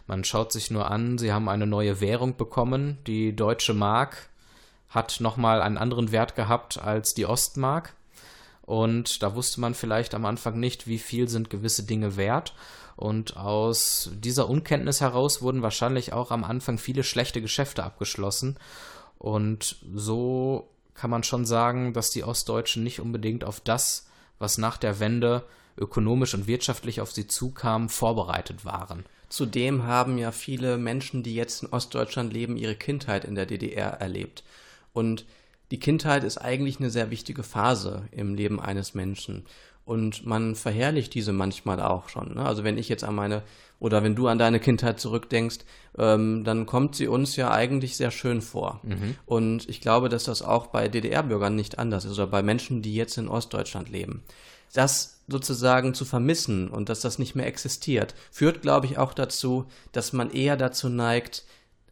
Man 0.07 0.23
schaut 0.23 0.51
sich 0.51 0.71
nur 0.71 0.89
an, 0.89 1.17
sie 1.17 1.31
haben 1.31 1.49
eine 1.49 1.67
neue 1.67 2.01
Währung 2.01 2.35
bekommen. 2.35 2.97
Die 3.05 3.35
deutsche 3.35 3.73
Mark 3.73 4.29
hat 4.89 5.19
nochmal 5.19 5.61
einen 5.61 5.77
anderen 5.77 6.11
Wert 6.11 6.35
gehabt 6.35 6.81
als 6.81 7.13
die 7.13 7.25
Ostmark. 7.25 7.93
Und 8.63 9.23
da 9.23 9.35
wusste 9.35 9.61
man 9.61 9.75
vielleicht 9.75 10.13
am 10.15 10.25
Anfang 10.25 10.59
nicht, 10.59 10.87
wie 10.87 10.97
viel 10.97 11.29
sind 11.29 11.49
gewisse 11.49 11.83
Dinge 11.83 12.17
wert. 12.17 12.53
Und 12.95 13.37
aus 13.37 14.09
dieser 14.15 14.49
Unkenntnis 14.49 15.01
heraus 15.01 15.41
wurden 15.41 15.61
wahrscheinlich 15.61 16.13
auch 16.13 16.31
am 16.31 16.43
Anfang 16.43 16.79
viele 16.79 17.03
schlechte 17.03 17.41
Geschäfte 17.41 17.83
abgeschlossen. 17.83 18.57
Und 19.19 19.77
so 19.93 20.69
kann 20.93 21.09
man 21.09 21.23
schon 21.23 21.45
sagen, 21.45 21.93
dass 21.93 22.11
die 22.11 22.23
Ostdeutschen 22.23 22.83
nicht 22.83 22.99
unbedingt 22.99 23.43
auf 23.43 23.59
das, 23.59 24.07
was 24.39 24.57
nach 24.57 24.77
der 24.77 24.99
Wende 24.99 25.43
ökonomisch 25.77 26.33
und 26.33 26.47
wirtschaftlich 26.47 27.01
auf 27.01 27.11
sie 27.11 27.27
zukam, 27.27 27.89
vorbereitet 27.89 28.65
waren. 28.65 29.05
Zudem 29.29 29.83
haben 29.83 30.17
ja 30.17 30.31
viele 30.31 30.77
Menschen, 30.77 31.21
die 31.21 31.35
jetzt 31.35 31.63
in 31.63 31.69
Ostdeutschland 31.69 32.33
leben, 32.33 32.57
ihre 32.57 32.75
Kindheit 32.75 33.25
in 33.25 33.35
der 33.35 33.45
DDR 33.45 33.89
erlebt. 33.89 34.43
Und 34.93 35.25
die 35.69 35.79
Kindheit 35.79 36.23
ist 36.23 36.37
eigentlich 36.37 36.79
eine 36.79 36.89
sehr 36.89 37.11
wichtige 37.11 37.43
Phase 37.43 38.07
im 38.11 38.35
Leben 38.35 38.59
eines 38.59 38.93
Menschen. 38.93 39.45
Und 39.87 40.25
man 40.25 40.55
verherrlicht 40.55 41.13
diese 41.13 41.31
manchmal 41.31 41.81
auch 41.81 42.09
schon. 42.09 42.35
Ne? 42.35 42.45
Also 42.45 42.65
wenn 42.65 42.77
ich 42.77 42.89
jetzt 42.89 43.05
an 43.05 43.15
meine 43.15 43.41
oder 43.79 44.03
wenn 44.03 44.15
du 44.15 44.27
an 44.27 44.37
deine 44.37 44.59
Kindheit 44.59 44.99
zurückdenkst, 44.99 45.59
ähm, 45.97 46.43
dann 46.43 46.65
kommt 46.65 46.95
sie 46.95 47.07
uns 47.07 47.37
ja 47.37 47.51
eigentlich 47.51 47.95
sehr 47.95 48.11
schön 48.11 48.41
vor. 48.41 48.81
Mhm. 48.83 49.15
Und 49.25 49.69
ich 49.69 49.79
glaube, 49.79 50.09
dass 50.09 50.25
das 50.25 50.41
auch 50.41 50.67
bei 50.67 50.89
DDR-Bürgern 50.89 51.55
nicht 51.55 51.79
anders 51.79 52.03
ist 52.03 52.19
oder 52.19 52.27
bei 52.27 52.43
Menschen, 52.43 52.81
die 52.81 52.95
jetzt 52.95 53.17
in 53.17 53.29
Ostdeutschland 53.29 53.87
leben. 53.87 54.23
Das 54.73 55.21
sozusagen 55.29 55.93
zu 55.93 56.03
vermissen 56.03 56.67
und 56.67 56.89
dass 56.89 56.99
das 56.99 57.17
nicht 57.17 57.35
mehr 57.35 57.47
existiert, 57.47 58.13
führt, 58.29 58.61
glaube 58.61 58.87
ich, 58.87 58.97
auch 58.97 59.13
dazu, 59.13 59.67
dass 59.93 60.11
man 60.11 60.31
eher 60.31 60.57
dazu 60.57 60.89
neigt, 60.89 61.45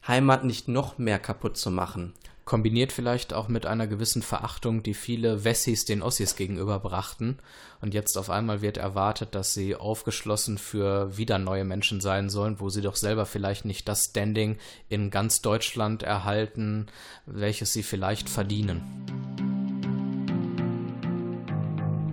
Heimat 0.05 0.43
nicht 0.43 0.67
noch 0.67 0.97
mehr 0.97 1.17
kaputt 1.17 1.55
zu 1.55 1.71
machen. 1.71 2.13
Kombiniert 2.45 2.91
vielleicht 2.91 3.33
auch 3.33 3.47
mit 3.47 3.65
einer 3.65 3.87
gewissen 3.87 4.21
Verachtung, 4.21 4.83
die 4.83 4.93
viele 4.93 5.43
Wessis 5.43 5.85
den 5.85 6.03
Ossis 6.03 6.35
gegenüberbrachten. 6.35 7.39
Und 7.81 7.95
jetzt 7.95 8.19
auf 8.19 8.29
einmal 8.29 8.61
wird 8.61 8.77
erwartet, 8.77 9.33
dass 9.33 9.55
sie 9.55 9.75
aufgeschlossen 9.75 10.59
für 10.59 11.17
wieder 11.17 11.39
neue 11.39 11.65
Menschen 11.65 12.01
sein 12.01 12.29
sollen, 12.29 12.59
wo 12.59 12.69
sie 12.69 12.83
doch 12.83 12.97
selber 12.97 13.25
vielleicht 13.25 13.65
nicht 13.65 13.87
das 13.87 14.05
Standing 14.05 14.57
in 14.89 15.09
ganz 15.09 15.41
Deutschland 15.41 16.03
erhalten, 16.03 16.85
welches 17.25 17.73
sie 17.73 17.81
vielleicht 17.81 18.29
verdienen. 18.29 18.83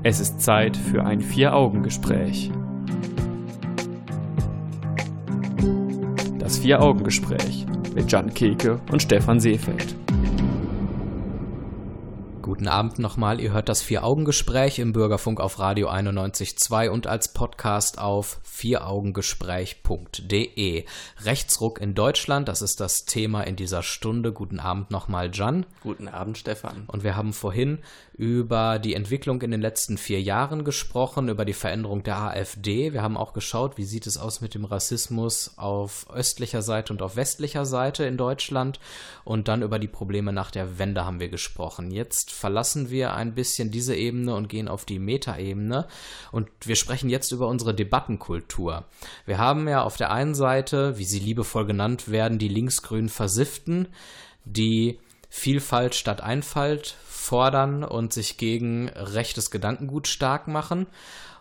Es 0.03 0.19
ist 0.19 0.41
Zeit 0.41 0.79
für 0.79 1.05
ein 1.05 1.21
Vier-Augen-Gespräch. 1.21 2.51
Das 6.39 6.59
Vier-Augen-Gespräch 6.59 7.67
mit 7.95 8.11
Jan 8.11 8.33
Keke 8.33 8.81
und 8.91 9.03
Stefan 9.03 9.39
Seefeld. 9.39 9.95
Guten 12.53 12.69
Abend 12.69 12.99
nochmal. 12.99 13.41
Ihr 13.41 13.55
hört 13.55 13.71
das 13.71 13.81
Vier-Augen-Gespräch 13.81 14.79
im 14.79 14.93
Bürgerfunk 14.93 15.41
auf 15.41 15.59
Radio 15.59 15.89
91.2 15.89 16.91
und 16.91 17.07
als 17.07 17.33
Podcast 17.33 17.99
auf 17.99 18.43
vieraugengespräch.de. 18.45 20.85
Rechtsruck 21.25 21.81
in 21.81 21.95
Deutschland, 21.95 22.49
das 22.49 22.61
ist 22.61 22.81
das 22.81 23.07
Thema 23.07 23.45
in 23.45 23.57
dieser 23.57 23.83
Stunde. 23.83 24.35
Guten 24.35 24.61
Abend 24.61 24.91
nochmal, 24.91 25.31
Jan. 25.33 25.65
Guten 25.83 26.09
Abend, 26.09 26.37
Stefan. 26.37 26.85
Und 26.89 27.05
wir 27.05 27.17
haben 27.17 27.33
vorhin 27.33 27.79
über 28.15 28.79
die 28.79 28.95
Entwicklung 28.95 29.41
in 29.41 29.51
den 29.51 29.63
letzten 29.63 29.97
vier 29.97 30.21
Jahren 30.21 30.65
gesprochen, 30.65 31.29
über 31.29 31.47
die 31.47 31.55
Veränderung 31.55 32.03
der 32.03 32.19
AfD. 32.19 32.93
Wir 32.93 33.03
haben 33.03 33.17
auch 33.17 33.33
geschaut, 33.33 33.79
wie 33.79 33.85
sieht 33.85 34.07
es 34.07 34.19
aus 34.19 34.43
mit 34.43 34.55
dem 34.55 34.67
Rassismus 34.67 35.55
auf 35.57 36.07
östlicher 36.15 36.61
Seite 36.61 36.93
und 36.93 37.01
auf 37.01 37.17
westlicher 37.17 37.65
Seite 37.65 38.05
in 38.05 38.19
Deutschland. 38.19 38.79
Und 39.25 39.49
dann 39.49 39.63
über 39.63 39.79
die 39.79 39.89
Probleme 39.89 40.31
nach 40.33 40.51
der 40.51 40.79
Wende 40.79 41.07
haben 41.07 41.21
wir 41.21 41.31
gesprochen. 41.31 41.91
Jetzt 41.91 42.33
verlassen 42.43 42.91
wir 42.91 43.15
ein 43.15 43.37
bisschen 43.37 43.71
diese 43.71 43.95
Ebene 43.95 44.35
und 44.35 44.49
gehen 44.49 44.67
auf 44.67 44.85
die 44.85 44.99
Metaebene. 44.99 45.87
Und 46.33 46.49
wir 46.65 46.75
sprechen 46.75 47.09
jetzt 47.09 47.31
über 47.31 47.47
unsere 47.47 47.73
Debattenkultur. 47.73 48.85
Wir 49.27 49.39
haben 49.39 49.69
ja 49.69 49.85
auf 49.85 49.97
der 49.97 50.11
einen 50.11 50.35
Seite, 50.35 50.99
wie 50.99 51.05
sie 51.05 51.21
liebevoll 51.21 51.67
genannt 51.67 52.11
werden, 52.11 52.41
die 52.41 52.49
linksgrün 52.49 53.09
Versifften, 53.09 53.87
die 54.45 54.99
Vielfalt 55.31 55.95
statt 55.95 56.21
Einfalt 56.21 56.97
fordern 57.07 57.85
und 57.85 58.13
sich 58.13 58.39
gegen 58.39 58.89
rechtes 58.89 59.53
Gedankengut 59.53 60.09
stark 60.09 60.49
machen. 60.49 60.89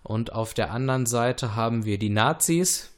Und 0.03 0.33
auf 0.33 0.53
der 0.53 0.71
anderen 0.71 1.07
Seite 1.07 1.55
haben 1.55 1.83
wir 1.83 1.97
die 1.97 2.11
Nazis, 2.11 2.91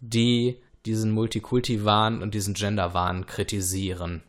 die 0.00 0.56
diesen 0.86 1.10
Multikulti-Wahn 1.12 2.22
und 2.22 2.32
diesen 2.32 2.54
Gender-Wahn 2.54 3.26
kritisieren. 3.26 4.22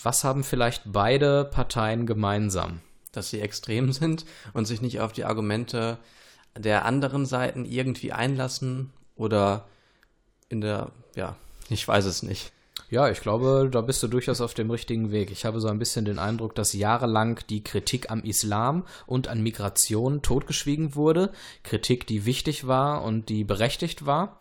Was 0.00 0.24
haben 0.24 0.44
vielleicht 0.44 0.82
beide 0.86 1.44
Parteien 1.44 2.06
gemeinsam? 2.06 2.80
Dass 3.12 3.30
sie 3.30 3.40
extrem 3.40 3.92
sind 3.92 4.24
und 4.52 4.66
sich 4.66 4.80
nicht 4.80 5.00
auf 5.00 5.12
die 5.12 5.24
Argumente 5.24 5.98
der 6.56 6.84
anderen 6.84 7.26
Seiten 7.26 7.64
irgendwie 7.64 8.12
einlassen 8.12 8.92
oder 9.16 9.66
in 10.48 10.60
der, 10.60 10.90
ja, 11.14 11.36
ich 11.68 11.86
weiß 11.86 12.04
es 12.04 12.22
nicht. 12.22 12.52
Ja, 12.90 13.08
ich 13.08 13.20
glaube, 13.20 13.70
da 13.72 13.80
bist 13.80 14.02
du 14.02 14.08
durchaus 14.08 14.42
auf 14.42 14.52
dem 14.52 14.70
richtigen 14.70 15.12
Weg. 15.12 15.30
Ich 15.30 15.46
habe 15.46 15.60
so 15.60 15.68
ein 15.68 15.78
bisschen 15.78 16.04
den 16.04 16.18
Eindruck, 16.18 16.54
dass 16.54 16.74
jahrelang 16.74 17.40
die 17.48 17.64
Kritik 17.64 18.10
am 18.10 18.22
Islam 18.22 18.84
und 19.06 19.28
an 19.28 19.42
Migration 19.42 20.20
totgeschwiegen 20.20 20.94
wurde. 20.94 21.32
Kritik, 21.62 22.06
die 22.06 22.26
wichtig 22.26 22.66
war 22.66 23.02
und 23.02 23.30
die 23.30 23.44
berechtigt 23.44 24.04
war. 24.04 24.38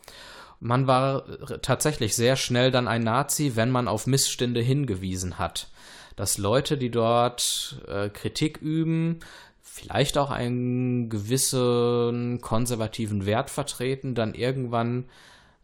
Man 0.62 0.86
war 0.86 1.26
tatsächlich 1.62 2.16
sehr 2.16 2.36
schnell 2.36 2.70
dann 2.72 2.88
ein 2.88 3.04
Nazi, 3.04 3.56
wenn 3.56 3.72
man 3.72 3.88
auf 3.88 4.08
Missstände 4.08 4.62
hingewiesen 4.62 5.40
hat. 5.40 5.68
Dass 6.16 6.38
Leute, 6.38 6.78
die 6.78 6.92
dort 6.92 7.82
äh, 7.88 8.10
Kritik 8.10 8.58
üben, 8.58 9.20
vielleicht 9.64 10.18
auch 10.20 10.30
einen 10.30 11.10
gewissen 11.10 12.42
konservativen 12.42 13.26
Wert 13.26 13.50
vertreten, 13.50 14.14
dann 14.14 14.36
irgendwann 14.36 15.06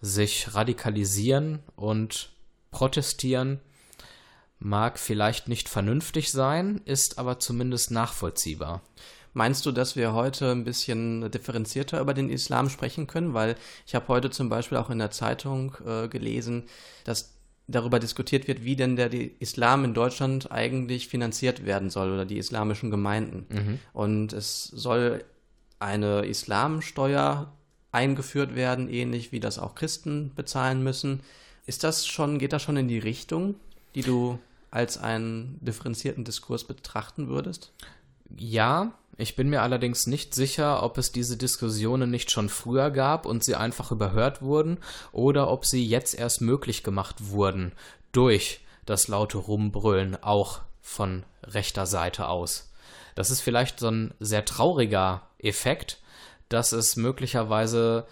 sich 0.01 0.55
radikalisieren 0.55 1.59
und 1.75 2.31
protestieren 2.71 3.59
mag 4.59 4.97
vielleicht 4.97 5.47
nicht 5.47 5.69
vernünftig 5.69 6.31
sein, 6.31 6.81
ist 6.85 7.19
aber 7.19 7.39
zumindest 7.39 7.91
nachvollziehbar. 7.91 8.81
Meinst 9.37 9.67
du, 9.67 9.71
dass 9.71 9.95
wir 9.95 10.13
heute 10.13 10.49
ein 10.49 10.63
bisschen 10.63 11.29
differenzierter 11.29 12.01
über 12.01 12.15
den 12.15 12.27
Islam 12.27 12.71
sprechen 12.71 13.05
können? 13.05 13.35
Weil 13.35 13.55
ich 13.85 13.93
habe 13.93 14.07
heute 14.07 14.31
zum 14.31 14.49
Beispiel 14.49 14.79
auch 14.79 14.89
in 14.89 14.97
der 14.97 15.11
Zeitung 15.11 15.75
äh, 15.85 16.07
gelesen, 16.07 16.63
dass 17.03 17.35
darüber 17.67 17.99
diskutiert 17.99 18.47
wird, 18.47 18.63
wie 18.63 18.75
denn 18.75 18.95
der 18.95 19.13
Islam 19.39 19.85
in 19.85 19.93
Deutschland 19.93 20.51
eigentlich 20.51 21.07
finanziert 21.07 21.67
werden 21.67 21.91
soll 21.91 22.13
oder 22.13 22.25
die 22.25 22.39
islamischen 22.39 22.89
Gemeinden. 22.89 23.45
Mhm. 23.49 23.79
Und 23.93 24.33
es 24.33 24.63
soll 24.63 25.23
eine 25.77 26.25
Islamsteuer 26.25 27.53
eingeführt 27.91 28.55
werden, 28.55 28.89
ähnlich 28.89 29.31
wie 29.31 29.39
das 29.39 29.59
auch 29.59 29.75
Christen 29.75 30.31
bezahlen 30.35 30.83
müssen. 30.83 31.19
Ist 31.67 31.83
das 31.83 32.07
schon, 32.07 32.39
geht 32.39 32.53
das 32.53 32.63
schon 32.63 32.77
in 32.77 32.87
die 32.87 32.97
Richtung, 32.97 33.53
die 33.93 34.01
du 34.01 34.39
als 34.71 34.97
einen 34.97 35.59
differenzierten 35.61 36.23
Diskurs 36.23 36.63
betrachten 36.63 37.27
würdest? 37.27 37.71
Ja, 38.35 38.93
ich 39.17 39.35
bin 39.35 39.49
mir 39.49 39.63
allerdings 39.63 40.05
nicht 40.05 40.35
sicher, 40.35 40.83
ob 40.83 40.97
es 40.97 41.11
diese 41.11 41.37
Diskussionen 41.37 42.11
nicht 42.11 42.29
schon 42.29 42.49
früher 42.49 42.91
gab 42.91 43.25
und 43.25 43.43
sie 43.43 43.55
einfach 43.55 43.91
überhört 43.91 44.41
wurden 44.41 44.77
oder 45.11 45.49
ob 45.49 45.65
sie 45.65 45.85
jetzt 45.85 46.13
erst 46.13 46.41
möglich 46.41 46.83
gemacht 46.83 47.15
wurden 47.29 47.73
durch 48.11 48.61
das 48.85 49.07
laute 49.07 49.39
Rumbrüllen 49.39 50.21
auch 50.21 50.61
von 50.81 51.23
rechter 51.43 51.85
Seite 51.85 52.27
aus. 52.27 52.71
Das 53.15 53.31
ist 53.31 53.41
vielleicht 53.41 53.79
so 53.79 53.89
ein 53.89 54.13
sehr 54.19 54.45
trauriger 54.45 55.23
Effekt, 55.39 55.99
dass 56.49 56.71
es 56.71 56.95
möglicherweise 56.95 58.05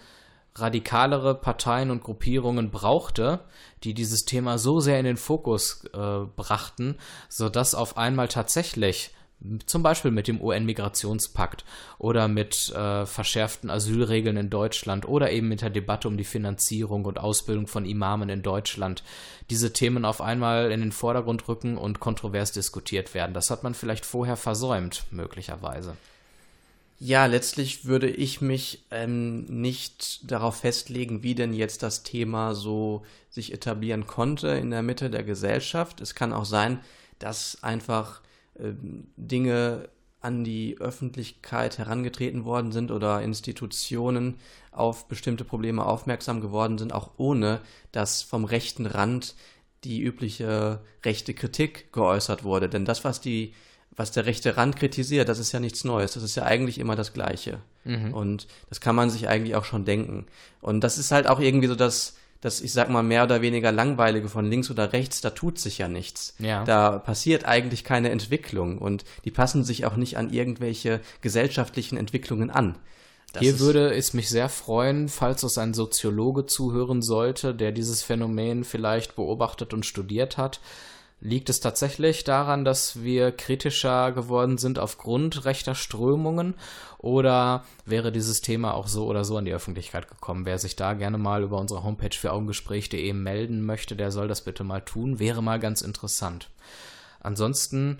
radikalere 0.56 1.34
Parteien 1.34 1.90
und 1.90 2.02
Gruppierungen 2.02 2.70
brauchte, 2.70 3.40
die 3.84 3.94
dieses 3.94 4.24
Thema 4.24 4.58
so 4.58 4.80
sehr 4.80 4.98
in 4.98 5.04
den 5.04 5.16
Fokus 5.16 5.84
äh, 5.92 6.24
brachten, 6.36 6.96
sodass 7.28 7.74
auf 7.74 7.96
einmal 7.96 8.28
tatsächlich 8.28 9.14
zum 9.66 9.82
Beispiel 9.82 10.10
mit 10.10 10.28
dem 10.28 10.40
UN-Migrationspakt 10.40 11.64
oder 11.98 12.26
mit 12.26 12.70
äh, 12.70 13.04
verschärften 13.06 13.70
Asylregeln 13.70 14.36
in 14.36 14.50
Deutschland 14.50 15.06
oder 15.06 15.30
eben 15.30 15.48
mit 15.48 15.60
der 15.60 15.70
Debatte 15.70 16.08
um 16.08 16.16
die 16.16 16.24
Finanzierung 16.24 17.04
und 17.04 17.18
Ausbildung 17.18 17.66
von 17.66 17.84
Imamen 17.84 18.28
in 18.28 18.42
Deutschland 18.42 19.04
diese 19.50 19.72
Themen 19.72 20.04
auf 20.04 20.20
einmal 20.20 20.72
in 20.72 20.80
den 20.80 20.92
Vordergrund 20.92 21.46
rücken 21.48 21.76
und 21.76 22.00
kontrovers 22.00 22.52
diskutiert 22.52 23.14
werden. 23.14 23.34
Das 23.34 23.50
hat 23.50 23.62
man 23.62 23.74
vielleicht 23.74 24.06
vorher 24.06 24.36
versäumt, 24.36 25.04
möglicherweise. 25.10 25.96
Ja, 26.98 27.26
letztlich 27.26 27.84
würde 27.84 28.08
ich 28.08 28.40
mich 28.40 28.84
ähm, 28.90 29.44
nicht 29.44 30.30
darauf 30.30 30.56
festlegen, 30.56 31.22
wie 31.22 31.34
denn 31.34 31.52
jetzt 31.52 31.82
das 31.82 32.02
Thema 32.02 32.54
so 32.54 33.04
sich 33.28 33.52
etablieren 33.52 34.06
konnte 34.06 34.48
in 34.48 34.70
der 34.70 34.82
Mitte 34.82 35.10
der 35.10 35.22
Gesellschaft. 35.22 36.00
Es 36.00 36.14
kann 36.14 36.32
auch 36.32 36.46
sein, 36.46 36.80
dass 37.18 37.62
einfach 37.62 38.22
Dinge 38.58 39.88
an 40.20 40.44
die 40.44 40.78
Öffentlichkeit 40.80 41.78
herangetreten 41.78 42.44
worden 42.44 42.72
sind 42.72 42.90
oder 42.90 43.22
Institutionen 43.22 44.36
auf 44.72 45.08
bestimmte 45.08 45.44
Probleme 45.44 45.86
aufmerksam 45.86 46.40
geworden 46.40 46.78
sind, 46.78 46.92
auch 46.92 47.12
ohne 47.16 47.60
dass 47.92 48.22
vom 48.22 48.44
rechten 48.44 48.86
Rand 48.86 49.36
die 49.84 50.00
übliche 50.00 50.80
rechte 51.04 51.32
Kritik 51.32 51.92
geäußert 51.92 52.44
wurde. 52.44 52.68
Denn 52.68 52.84
das, 52.84 53.04
was 53.04 53.20
die, 53.20 53.54
was 53.94 54.10
der 54.10 54.26
rechte 54.26 54.56
Rand 54.56 54.76
kritisiert, 54.76 55.28
das 55.28 55.38
ist 55.38 55.52
ja 55.52 55.60
nichts 55.60 55.84
Neues. 55.84 56.14
Das 56.14 56.22
ist 56.22 56.34
ja 56.34 56.42
eigentlich 56.42 56.78
immer 56.78 56.96
das 56.96 57.12
Gleiche. 57.12 57.60
Mhm. 57.84 58.12
Und 58.12 58.48
das 58.68 58.80
kann 58.80 58.96
man 58.96 59.10
sich 59.10 59.28
eigentlich 59.28 59.54
auch 59.54 59.64
schon 59.64 59.84
denken. 59.84 60.26
Und 60.60 60.80
das 60.80 60.98
ist 60.98 61.12
halt 61.12 61.28
auch 61.28 61.38
irgendwie 61.38 61.68
so 61.68 61.76
das, 61.76 62.16
das, 62.40 62.60
ich 62.60 62.72
sag 62.72 62.90
mal, 62.90 63.02
mehr 63.02 63.24
oder 63.24 63.42
weniger 63.42 63.72
langweilige 63.72 64.28
von 64.28 64.48
links 64.48 64.70
oder 64.70 64.92
rechts, 64.92 65.20
da 65.20 65.30
tut 65.30 65.58
sich 65.58 65.78
ja 65.78 65.88
nichts. 65.88 66.34
Ja. 66.38 66.64
Da 66.64 66.98
passiert 66.98 67.44
eigentlich 67.44 67.84
keine 67.84 68.10
Entwicklung 68.10 68.78
und 68.78 69.04
die 69.24 69.30
passen 69.30 69.64
sich 69.64 69.86
auch 69.86 69.96
nicht 69.96 70.16
an 70.16 70.30
irgendwelche 70.30 71.00
gesellschaftlichen 71.20 71.96
Entwicklungen 71.96 72.50
an. 72.50 72.76
Das 73.32 73.42
Hier 73.42 73.58
würde 73.60 73.94
es 73.94 74.14
mich 74.14 74.28
sehr 74.28 74.48
freuen, 74.48 75.08
falls 75.08 75.44
uns 75.44 75.58
ein 75.58 75.74
Soziologe 75.74 76.46
zuhören 76.46 77.02
sollte, 77.02 77.54
der 77.54 77.72
dieses 77.72 78.02
Phänomen 78.02 78.64
vielleicht 78.64 79.16
beobachtet 79.16 79.74
und 79.74 79.84
studiert 79.84 80.38
hat, 80.38 80.60
Liegt 81.18 81.48
es 81.48 81.60
tatsächlich 81.60 82.24
daran, 82.24 82.66
dass 82.66 83.02
wir 83.02 83.32
kritischer 83.32 84.12
geworden 84.12 84.58
sind 84.58 84.78
aufgrund 84.78 85.46
rechter 85.46 85.74
Strömungen 85.74 86.54
oder 86.98 87.64
wäre 87.86 88.12
dieses 88.12 88.42
Thema 88.42 88.74
auch 88.74 88.86
so 88.86 89.06
oder 89.06 89.24
so 89.24 89.38
an 89.38 89.46
die 89.46 89.54
Öffentlichkeit 89.54 90.08
gekommen? 90.08 90.44
Wer 90.44 90.58
sich 90.58 90.76
da 90.76 90.92
gerne 90.92 91.16
mal 91.16 91.42
über 91.42 91.58
unsere 91.58 91.82
Homepage 91.82 92.14
für 92.14 92.32
Augengespräch.de 92.32 93.12
melden 93.14 93.64
möchte, 93.64 93.96
der 93.96 94.10
soll 94.10 94.28
das 94.28 94.42
bitte 94.42 94.62
mal 94.62 94.80
tun. 94.80 95.18
Wäre 95.18 95.42
mal 95.42 95.58
ganz 95.58 95.80
interessant. 95.80 96.50
Ansonsten 97.20 97.98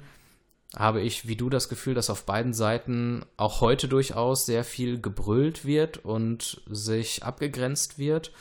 habe 0.76 1.00
ich 1.00 1.26
wie 1.26 1.37
du 1.37 1.48
das 1.48 1.70
Gefühl, 1.70 1.94
dass 1.94 2.11
auf 2.11 2.26
beiden 2.26 2.52
Seiten 2.52 3.24
auch 3.38 3.62
heute 3.62 3.88
durchaus 3.88 4.44
sehr 4.44 4.62
viel 4.62 5.00
gebrüllt 5.00 5.64
wird 5.64 6.05
und 6.05 6.61
sich 6.68 7.22
abgegrenzt 7.22 7.98
wird 7.98 8.33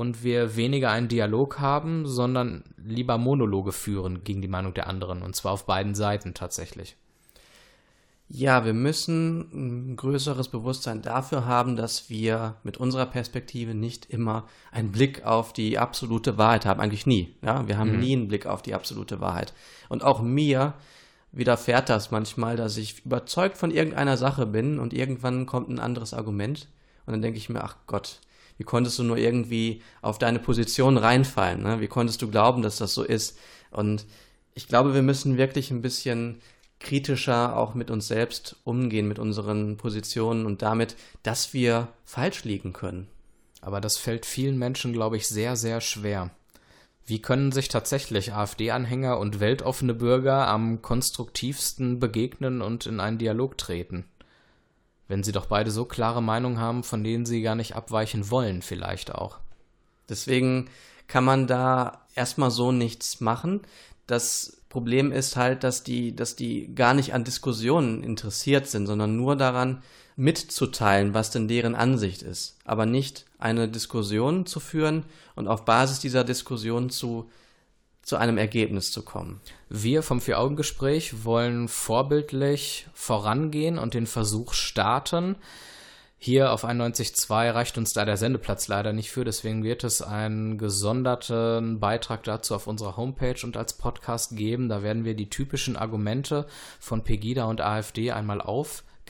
und 0.00 0.24
wir 0.24 0.56
weniger 0.56 0.90
einen 0.90 1.08
Dialog 1.08 1.60
haben, 1.60 2.06
sondern 2.06 2.64
lieber 2.82 3.18
Monologe 3.18 3.70
führen 3.70 4.24
gegen 4.24 4.40
die 4.40 4.48
Meinung 4.48 4.72
der 4.72 4.86
anderen 4.86 5.20
und 5.20 5.36
zwar 5.36 5.52
auf 5.52 5.66
beiden 5.66 5.94
Seiten 5.94 6.32
tatsächlich. 6.32 6.96
Ja, 8.26 8.64
wir 8.64 8.72
müssen 8.72 9.90
ein 9.90 9.96
größeres 9.96 10.48
Bewusstsein 10.48 11.02
dafür 11.02 11.44
haben, 11.44 11.76
dass 11.76 12.08
wir 12.08 12.56
mit 12.62 12.78
unserer 12.78 13.04
Perspektive 13.04 13.74
nicht 13.74 14.06
immer 14.06 14.46
einen 14.72 14.90
Blick 14.90 15.26
auf 15.26 15.52
die 15.52 15.78
absolute 15.78 16.38
Wahrheit 16.38 16.64
haben. 16.64 16.80
Eigentlich 16.80 17.06
nie. 17.06 17.34
Ja, 17.42 17.68
wir 17.68 17.76
haben 17.76 17.92
mhm. 17.92 18.00
nie 18.00 18.12
einen 18.14 18.28
Blick 18.28 18.46
auf 18.46 18.62
die 18.62 18.72
absolute 18.72 19.20
Wahrheit. 19.20 19.52
Und 19.90 20.02
auch 20.02 20.22
mir 20.22 20.74
widerfährt 21.32 21.90
das 21.90 22.10
manchmal, 22.10 22.56
dass 22.56 22.78
ich 22.78 23.04
überzeugt 23.04 23.58
von 23.58 23.70
irgendeiner 23.70 24.16
Sache 24.16 24.46
bin 24.46 24.78
und 24.78 24.94
irgendwann 24.94 25.44
kommt 25.44 25.68
ein 25.68 25.78
anderes 25.78 26.14
Argument 26.14 26.68
und 27.04 27.12
dann 27.12 27.22
denke 27.22 27.36
ich 27.36 27.50
mir, 27.50 27.62
ach 27.62 27.76
Gott, 27.86 28.20
wie 28.60 28.64
konntest 28.64 28.98
du 28.98 29.04
nur 29.04 29.16
irgendwie 29.16 29.80
auf 30.02 30.18
deine 30.18 30.38
Position 30.38 30.98
reinfallen? 30.98 31.62
Ne? 31.62 31.80
Wie 31.80 31.86
konntest 31.86 32.20
du 32.20 32.30
glauben, 32.30 32.60
dass 32.60 32.76
das 32.76 32.92
so 32.92 33.02
ist? 33.02 33.38
Und 33.70 34.04
ich 34.52 34.68
glaube, 34.68 34.92
wir 34.92 35.00
müssen 35.00 35.38
wirklich 35.38 35.70
ein 35.70 35.80
bisschen 35.80 36.42
kritischer 36.78 37.56
auch 37.56 37.72
mit 37.72 37.90
uns 37.90 38.06
selbst 38.06 38.56
umgehen, 38.64 39.08
mit 39.08 39.18
unseren 39.18 39.78
Positionen 39.78 40.44
und 40.44 40.60
damit, 40.60 40.96
dass 41.22 41.54
wir 41.54 41.88
falsch 42.04 42.44
liegen 42.44 42.74
können. 42.74 43.06
Aber 43.62 43.80
das 43.80 43.96
fällt 43.96 44.26
vielen 44.26 44.58
Menschen, 44.58 44.92
glaube 44.92 45.16
ich, 45.16 45.26
sehr, 45.26 45.56
sehr 45.56 45.80
schwer. 45.80 46.28
Wie 47.06 47.22
können 47.22 47.52
sich 47.52 47.68
tatsächlich 47.68 48.34
AfD-Anhänger 48.34 49.18
und 49.18 49.40
weltoffene 49.40 49.94
Bürger 49.94 50.48
am 50.48 50.82
konstruktivsten 50.82 51.98
begegnen 51.98 52.60
und 52.60 52.84
in 52.84 53.00
einen 53.00 53.16
Dialog 53.16 53.56
treten? 53.56 54.04
Wenn 55.10 55.24
sie 55.24 55.32
doch 55.32 55.46
beide 55.46 55.72
so 55.72 55.84
klare 55.84 56.22
Meinungen 56.22 56.60
haben, 56.60 56.84
von 56.84 57.02
denen 57.02 57.26
sie 57.26 57.42
gar 57.42 57.56
nicht 57.56 57.74
abweichen 57.74 58.30
wollen, 58.30 58.62
vielleicht 58.62 59.12
auch. 59.12 59.40
Deswegen 60.08 60.70
kann 61.08 61.24
man 61.24 61.48
da 61.48 62.06
erstmal 62.14 62.52
so 62.52 62.70
nichts 62.70 63.20
machen. 63.20 63.62
Das 64.06 64.62
Problem 64.68 65.10
ist 65.10 65.34
halt, 65.34 65.64
dass 65.64 65.82
die, 65.82 66.14
dass 66.14 66.36
die 66.36 66.72
gar 66.76 66.94
nicht 66.94 67.12
an 67.12 67.24
Diskussionen 67.24 68.04
interessiert 68.04 68.68
sind, 68.68 68.86
sondern 68.86 69.16
nur 69.16 69.34
daran, 69.34 69.82
mitzuteilen, 70.14 71.12
was 71.12 71.32
denn 71.32 71.48
deren 71.48 71.74
Ansicht 71.74 72.22
ist, 72.22 72.56
aber 72.64 72.86
nicht 72.86 73.26
eine 73.38 73.68
Diskussion 73.68 74.46
zu 74.46 74.60
führen 74.60 75.04
und 75.34 75.48
auf 75.48 75.64
Basis 75.64 75.98
dieser 75.98 76.22
Diskussion 76.22 76.88
zu 76.88 77.28
zu 78.10 78.16
einem 78.16 78.38
Ergebnis 78.38 78.90
zu 78.90 79.04
kommen. 79.04 79.40
Wir 79.68 80.02
vom 80.02 80.20
Vier-Augen-Gespräch 80.20 81.24
wollen 81.24 81.68
vorbildlich 81.68 82.88
vorangehen 82.92 83.78
und 83.78 83.94
den 83.94 84.08
Versuch 84.08 84.52
starten. 84.52 85.36
Hier 86.18 86.52
auf 86.52 86.64
91.2 86.64 87.54
reicht 87.54 87.78
uns 87.78 87.92
da 87.92 88.04
der 88.04 88.16
Sendeplatz 88.16 88.66
leider 88.66 88.92
nicht 88.92 89.12
für, 89.12 89.24
deswegen 89.24 89.62
wird 89.62 89.84
es 89.84 90.02
einen 90.02 90.58
gesonderten 90.58 91.78
Beitrag 91.78 92.24
dazu 92.24 92.56
auf 92.56 92.66
unserer 92.66 92.96
Homepage 92.96 93.38
und 93.44 93.56
als 93.56 93.74
Podcast 93.74 94.36
geben. 94.36 94.68
Da 94.68 94.82
werden 94.82 95.04
wir 95.04 95.14
die 95.14 95.30
typischen 95.30 95.76
Argumente 95.76 96.46
von 96.80 97.04
Pegida 97.04 97.44
und 97.44 97.60
AfD 97.60 98.10
einmal 98.10 98.40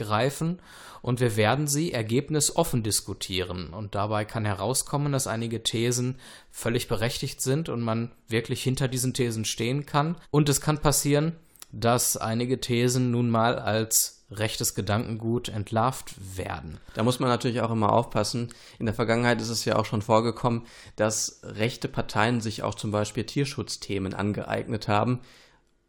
aufgreifen 0.01 0.61
und 1.03 1.21
wir 1.21 1.37
werden 1.37 1.67
sie 1.67 1.93
ergebnisoffen 1.93 2.83
diskutieren. 2.83 3.73
Und 3.73 3.95
dabei 3.95 4.25
kann 4.25 4.45
herauskommen, 4.45 5.13
dass 5.13 5.27
einige 5.27 5.63
Thesen 5.63 6.17
völlig 6.51 6.89
berechtigt 6.89 7.41
sind 7.41 7.69
und 7.69 7.81
man 7.81 8.13
wirklich 8.29 8.63
hinter 8.63 8.89
diesen 8.89 9.15
Thesen 9.15 9.45
stehen 9.45 9.87
kann. 9.87 10.17
Und 10.31 10.49
es 10.49 10.61
kann 10.61 10.79
passieren, 10.79 11.37
dass 11.73 12.17
einige 12.17 12.61
Thesen 12.61 13.11
nun 13.11 13.31
mal 13.31 13.59
als 13.59 14.27
rechtes 14.31 14.75
Gedankengut 14.75 15.49
entlarvt 15.49 16.15
werden. 16.37 16.79
Da 16.95 17.03
muss 17.03 17.19
man 17.19 17.31
natürlich 17.31 17.63
auch 17.63 17.71
immer 17.71 17.93
aufpassen. 17.93 18.49
In 18.79 18.87
der 18.87 18.95
Vergangenheit 18.95 19.41
ist 19.41 19.49
es 19.49 19.65
ja 19.65 19.77
auch 19.77 19.87
schon 19.87 20.03
vorgekommen, 20.03 20.67
dass 20.97 21.41
rechte 21.43 21.89
Parteien 21.89 22.41
sich 22.41 22.63
auch 22.63 22.75
zum 22.75 22.93
Beispiel 22.93 23.25
Tierschutzthemen 23.25 24.15
angeeignet 24.15 24.87
haben, 24.87 25.21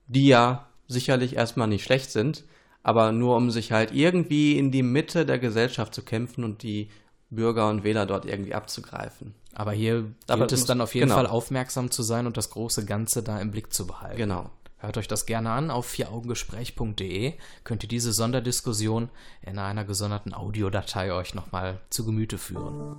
die 0.07 0.27
ja 0.27 0.67
sicherlich 0.87 1.35
erstmal 1.35 1.67
nicht 1.67 1.83
schlecht 1.83 2.11
sind, 2.11 2.43
aber 2.83 3.11
nur 3.11 3.35
um 3.35 3.51
sich 3.51 3.71
halt 3.71 3.93
irgendwie 3.93 4.57
in 4.57 4.71
die 4.71 4.83
Mitte 4.83 5.25
der 5.25 5.39
Gesellschaft 5.39 5.93
zu 5.93 6.01
kämpfen 6.01 6.43
und 6.43 6.63
die 6.63 6.89
Bürger 7.29 7.69
und 7.69 7.83
Wähler 7.83 8.05
dort 8.05 8.25
irgendwie 8.25 8.53
abzugreifen. 8.53 9.33
Aber 9.53 9.71
hier 9.71 10.11
gilt 10.27 10.51
es 10.51 10.65
dann 10.65 10.81
auf 10.81 10.95
jeden 10.95 11.07
genau. 11.07 11.15
Fall 11.15 11.27
aufmerksam 11.27 11.91
zu 11.91 12.03
sein 12.03 12.25
und 12.25 12.37
das 12.37 12.49
große 12.49 12.85
Ganze 12.85 13.23
da 13.23 13.39
im 13.39 13.51
Blick 13.51 13.73
zu 13.73 13.87
behalten. 13.87 14.17
Genau. 14.17 14.49
Hört 14.77 14.97
euch 14.97 15.07
das 15.07 15.27
gerne 15.27 15.51
an 15.51 15.69
auf 15.69 15.85
vieraugengespräch.de. 15.85 17.33
Könnt 17.63 17.83
ihr 17.83 17.89
diese 17.89 18.13
Sonderdiskussion 18.13 19.09
in 19.43 19.59
einer 19.59 19.85
gesonderten 19.85 20.33
Audiodatei 20.33 21.13
euch 21.13 21.35
nochmal 21.35 21.79
zu 21.91 22.03
Gemüte 22.03 22.39
führen. 22.39 22.95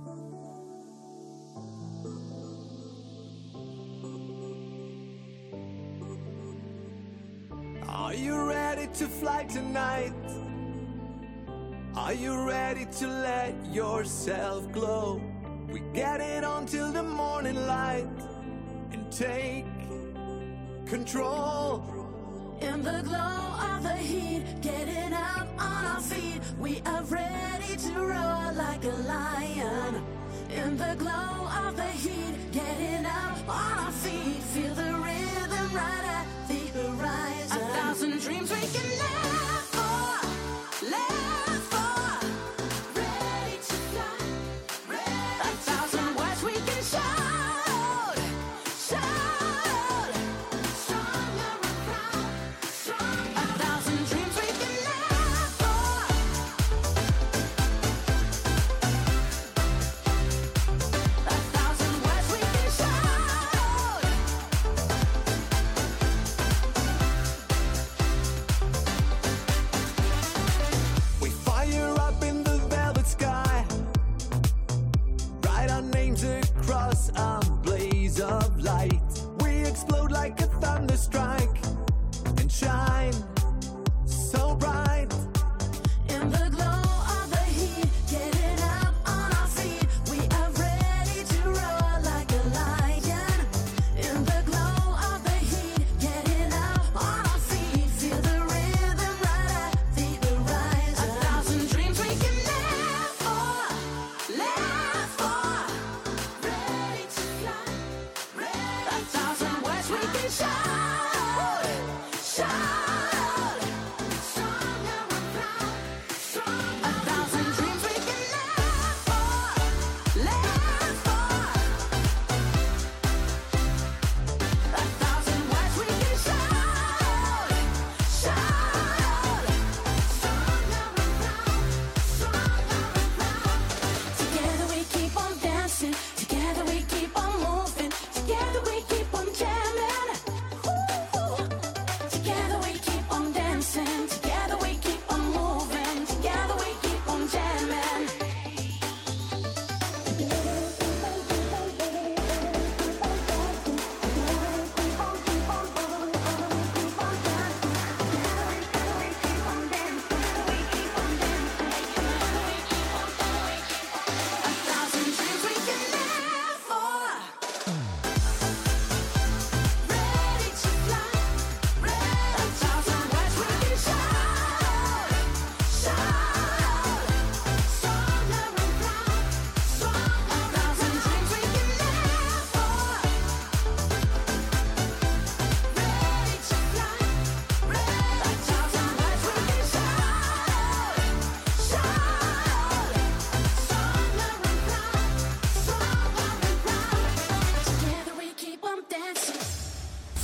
Are 7.93 8.15
you 8.15 8.43
ready 8.49 8.87
to 8.95 9.05
fly 9.05 9.43
tonight? 9.43 10.13
Are 11.95 12.13
you 12.13 12.43
ready 12.43 12.87
to 12.99 13.07
let 13.07 13.53
yourself 13.71 14.71
glow? 14.71 15.21
We 15.71 15.81
get 15.93 16.19
it 16.19 16.43
on 16.43 16.65
till 16.65 16.91
the 16.91 17.03
morning 17.03 17.67
light 17.67 18.09
and 18.91 19.11
take 19.11 19.67
control. 20.87 21.85
In 22.61 22.81
the 22.81 23.03
glow 23.03 23.45
of 23.71 23.83
the 23.83 23.95
heat, 23.95 24.43
getting 24.61 25.13
up 25.13 25.47
on 25.59 25.85
our 25.85 26.01
feet, 26.01 26.41
we 26.57 26.81
are 26.87 27.03
ready 27.03 27.75
to 27.77 27.93
roar 27.93 28.53
like 28.53 28.83
a 28.85 28.95
lion. 29.07 30.03
In 30.49 30.77
the 30.77 30.95
glow 30.97 31.47
of 31.63 31.75
the 31.75 31.91
heat, 32.03 32.51
getting 32.51 33.05
up 33.05 33.47
on 33.47 33.85
our 33.85 33.91
feet, 33.91 34.41
feel 34.53 34.73
the 34.73 34.93
rhythm 34.93 35.75
right. 35.75 36.03
A 36.09 36.22
thousand 37.83 38.17
dreams 38.21 38.49
we 38.49 38.61
can 38.61 38.89
live 38.97 39.12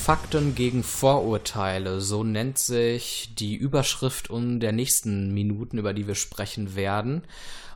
Fakten 0.10 0.56
gegen 0.56 0.82
Vorurteile, 0.82 2.02
so 2.02 2.24
nennt 2.24 2.58
sich 2.58 3.36
die 3.36 3.56
Überschrift 3.56 4.32
um 4.32 4.60
der 4.60 4.72
nächsten 4.72 5.36
Minuten, 5.36 5.78
über 5.78 5.94
die 5.94 6.08
wir 6.08 6.16
sprechen 6.16 6.76
werden. 6.76 7.22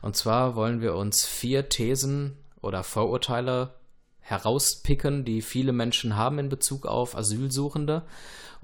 Und 0.02 0.16
zwar 0.16 0.56
wollen 0.56 0.80
wir 0.80 0.96
uns 0.96 1.24
vier 1.24 1.68
Thesen 1.68 2.36
oder 2.60 2.82
Vorurteile 2.82 3.74
herauspicken, 4.18 5.24
die 5.24 5.42
viele 5.42 5.72
Menschen 5.72 6.16
haben 6.16 6.40
in 6.40 6.48
Bezug 6.48 6.86
auf 6.86 7.16
Asylsuchende 7.16 8.02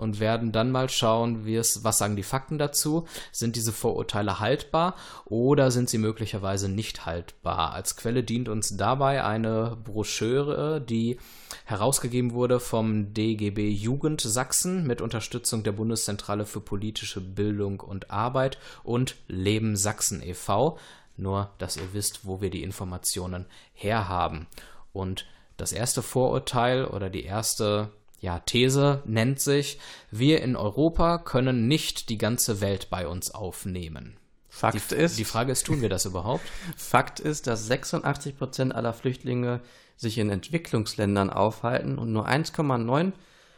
und 0.01 0.19
werden 0.19 0.51
dann 0.51 0.71
mal 0.71 0.89
schauen, 0.89 1.47
was 1.47 1.99
sagen 1.99 2.17
die 2.17 2.23
Fakten 2.23 2.57
dazu? 2.57 3.07
Sind 3.33 3.55
diese 3.55 3.71
Vorurteile 3.71 4.41
haltbar 4.41 4.97
oder 5.27 5.71
sind 5.71 5.91
sie 5.91 5.99
möglicherweise 5.99 6.71
nicht 6.71 7.05
haltbar? 7.05 7.75
Als 7.75 7.97
Quelle 7.97 8.25
dient 8.25 8.49
uns 8.49 8.79
dabei 8.79 9.23
eine 9.23 9.77
Broschüre, 9.85 10.81
die 10.81 11.19
herausgegeben 11.67 12.33
wurde 12.33 12.61
vom 12.61 13.13
DGB 13.13 13.69
Jugend 13.69 14.23
Sachsen 14.23 14.87
mit 14.87 15.03
Unterstützung 15.03 15.65
der 15.65 15.73
Bundeszentrale 15.73 16.47
für 16.47 16.61
politische 16.61 17.21
Bildung 17.21 17.81
und 17.81 18.11
Arbeit 18.11 18.57
und 18.83 19.17
Leben 19.29 19.77
Sachsen 19.77 20.23
e.V. 20.23 20.79
Nur, 21.19 21.51
dass 21.59 21.77
ihr 21.77 21.93
wisst, 21.93 22.25
wo 22.25 22.41
wir 22.41 22.49
die 22.49 22.63
Informationen 22.63 23.45
herhaben. 23.75 24.47
Und 24.95 25.27
das 25.59 25.73
erste 25.73 26.01
Vorurteil 26.01 26.87
oder 26.87 27.11
die 27.11 27.25
erste 27.25 27.91
ja, 28.21 28.39
These 28.41 29.03
nennt 29.07 29.41
sich, 29.41 29.79
wir 30.11 30.43
in 30.43 30.55
Europa 30.57 31.19
können 31.19 31.69
nicht 31.69 32.11
die 32.11 32.19
ganze 32.19 32.61
Welt 32.61 32.89
bei 32.91 33.07
uns 33.07 33.31
aufnehmen. 33.31 34.17
Fakt 34.49 34.91
die, 34.91 34.95
ist, 34.95 35.19
Die 35.19 35.25
Frage 35.25 35.53
ist, 35.53 35.65
tun 35.65 35.81
wir 35.81 35.89
das 35.89 36.05
überhaupt? 36.05 36.45
Fakt 36.77 37.19
ist, 37.21 37.47
dass 37.47 37.67
86 37.67 38.37
Prozent 38.37 38.75
aller 38.75 38.93
Flüchtlinge 38.93 39.61
sich 39.97 40.19
in 40.19 40.29
Entwicklungsländern 40.29 41.31
aufhalten 41.31 41.99
und 41.99 42.13
nur 42.13 42.29
1,9 42.29 43.13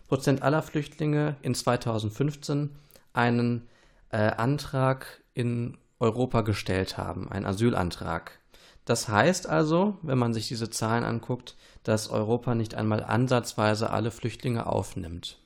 Prozent 0.07 0.42
aller 0.42 0.62
Flüchtlinge 0.62 1.37
in 1.42 1.55
2015 1.55 2.70
einen 3.12 3.68
äh, 4.11 4.18
Antrag 4.18 5.22
in 5.35 5.79
Europa 5.98 6.42
gestellt 6.42 6.98
haben, 6.98 7.31
einen 7.31 7.46
Asylantrag. 7.46 8.38
Das 8.85 9.08
heißt 9.08 9.48
also, 9.48 9.96
wenn 10.02 10.19
man 10.19 10.35
sich 10.35 10.48
diese 10.48 10.69
Zahlen 10.69 11.04
anguckt, 11.04 11.56
dass 11.85 12.08
Europa 12.08 12.54
nicht 12.54 12.74
einmal 12.74 13.02
ansatzweise 13.02 13.90
alle 13.90 14.10
Flüchtlinge 14.10 14.66
aufnimmt. 14.66 15.38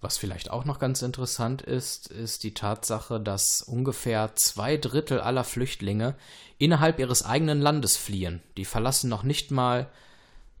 Was 0.00 0.18
vielleicht 0.18 0.50
auch 0.50 0.64
noch 0.64 0.80
ganz 0.80 1.00
interessant 1.02 1.62
ist, 1.62 2.08
ist 2.08 2.42
die 2.42 2.54
Tatsache, 2.54 3.20
dass 3.20 3.62
ungefähr 3.62 4.32
zwei 4.34 4.76
Drittel 4.76 5.20
aller 5.20 5.44
Flüchtlinge 5.44 6.16
innerhalb 6.58 6.98
ihres 6.98 7.24
eigenen 7.24 7.60
Landes 7.60 7.96
fliehen. 7.96 8.42
Die 8.56 8.64
verlassen 8.64 9.08
noch 9.08 9.22
nicht 9.22 9.52
mal 9.52 9.88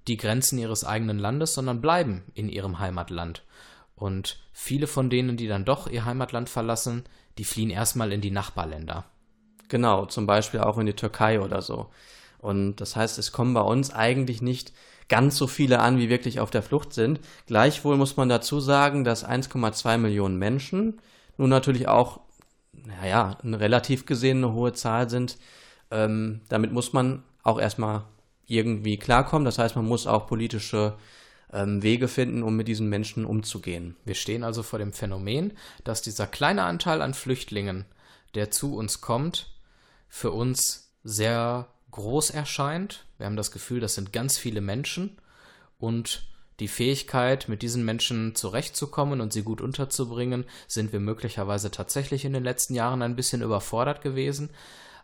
die 0.06 0.16
Grenzen 0.16 0.58
ihres 0.58 0.84
eigenen 0.84 1.18
Landes, 1.18 1.54
sondern 1.54 1.80
bleiben 1.80 2.22
in 2.34 2.48
ihrem 2.48 2.78
Heimatland. 2.78 3.42
Und 3.96 4.38
viele 4.52 4.86
von 4.86 5.10
denen, 5.10 5.36
die 5.36 5.48
dann 5.48 5.64
doch 5.64 5.88
ihr 5.88 6.04
Heimatland 6.04 6.48
verlassen, 6.48 7.04
die 7.38 7.44
fliehen 7.44 7.70
erstmal 7.70 8.12
in 8.12 8.20
die 8.20 8.30
Nachbarländer. 8.30 9.04
Genau, 9.68 10.06
zum 10.06 10.26
Beispiel 10.26 10.60
auch 10.60 10.78
in 10.78 10.86
die 10.86 10.94
Türkei 10.94 11.40
oder 11.40 11.62
so. 11.62 11.88
Und 12.38 12.76
das 12.76 12.94
heißt, 12.94 13.18
es 13.18 13.32
kommen 13.32 13.54
bei 13.54 13.60
uns 13.60 13.92
eigentlich 13.92 14.42
nicht 14.42 14.72
ganz 15.08 15.36
so 15.36 15.46
viele 15.46 15.80
an, 15.80 15.98
wie 15.98 16.08
wirklich 16.08 16.40
auf 16.40 16.50
der 16.50 16.62
Flucht 16.62 16.92
sind. 16.92 17.20
Gleichwohl 17.46 17.96
muss 17.96 18.16
man 18.16 18.28
dazu 18.28 18.60
sagen, 18.60 19.04
dass 19.04 19.26
1,2 19.26 19.98
Millionen 19.98 20.38
Menschen 20.38 21.00
nun 21.36 21.50
natürlich 21.50 21.88
auch, 21.88 22.20
naja, 22.72 23.38
eine 23.42 23.60
relativ 23.60 24.06
gesehen 24.06 24.38
eine 24.38 24.52
hohe 24.52 24.72
Zahl 24.72 25.10
sind. 25.10 25.38
Ähm, 25.90 26.40
damit 26.48 26.72
muss 26.72 26.92
man 26.92 27.22
auch 27.42 27.60
erstmal 27.60 28.04
irgendwie 28.46 28.98
klarkommen. 28.98 29.44
Das 29.44 29.58
heißt, 29.58 29.76
man 29.76 29.86
muss 29.86 30.06
auch 30.06 30.26
politische 30.26 30.94
ähm, 31.52 31.82
Wege 31.82 32.08
finden, 32.08 32.42
um 32.42 32.56
mit 32.56 32.68
diesen 32.68 32.88
Menschen 32.88 33.24
umzugehen. 33.24 33.96
Wir 34.04 34.14
stehen 34.14 34.44
also 34.44 34.62
vor 34.62 34.78
dem 34.78 34.92
Phänomen, 34.92 35.52
dass 35.84 36.02
dieser 36.02 36.26
kleine 36.26 36.64
Anteil 36.64 37.02
an 37.02 37.14
Flüchtlingen, 37.14 37.84
der 38.34 38.50
zu 38.50 38.76
uns 38.76 39.00
kommt, 39.00 39.54
für 40.08 40.30
uns 40.30 40.92
sehr 41.04 41.68
groß 41.90 42.30
erscheint. 42.30 43.06
Wir 43.22 43.26
haben 43.26 43.36
das 43.36 43.52
Gefühl, 43.52 43.78
das 43.78 43.94
sind 43.94 44.12
ganz 44.12 44.36
viele 44.36 44.60
Menschen 44.60 45.16
und 45.78 46.24
die 46.58 46.66
Fähigkeit, 46.66 47.48
mit 47.48 47.62
diesen 47.62 47.84
Menschen 47.84 48.34
zurechtzukommen 48.34 49.20
und 49.20 49.32
sie 49.32 49.44
gut 49.44 49.60
unterzubringen, 49.60 50.44
sind 50.66 50.92
wir 50.92 50.98
möglicherweise 50.98 51.70
tatsächlich 51.70 52.24
in 52.24 52.32
den 52.32 52.42
letzten 52.42 52.74
Jahren 52.74 53.00
ein 53.00 53.14
bisschen 53.14 53.40
überfordert 53.40 54.02
gewesen. 54.02 54.50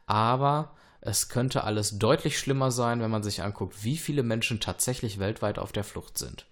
Aber 0.06 0.72
es 1.00 1.28
könnte 1.28 1.62
alles 1.62 2.00
deutlich 2.00 2.40
schlimmer 2.40 2.72
sein, 2.72 3.00
wenn 3.00 3.10
man 3.12 3.22
sich 3.22 3.44
anguckt, 3.44 3.84
wie 3.84 3.96
viele 3.96 4.24
Menschen 4.24 4.58
tatsächlich 4.58 5.20
weltweit 5.20 5.60
auf 5.60 5.70
der 5.70 5.84
Flucht 5.84 6.18
sind. 6.18 6.44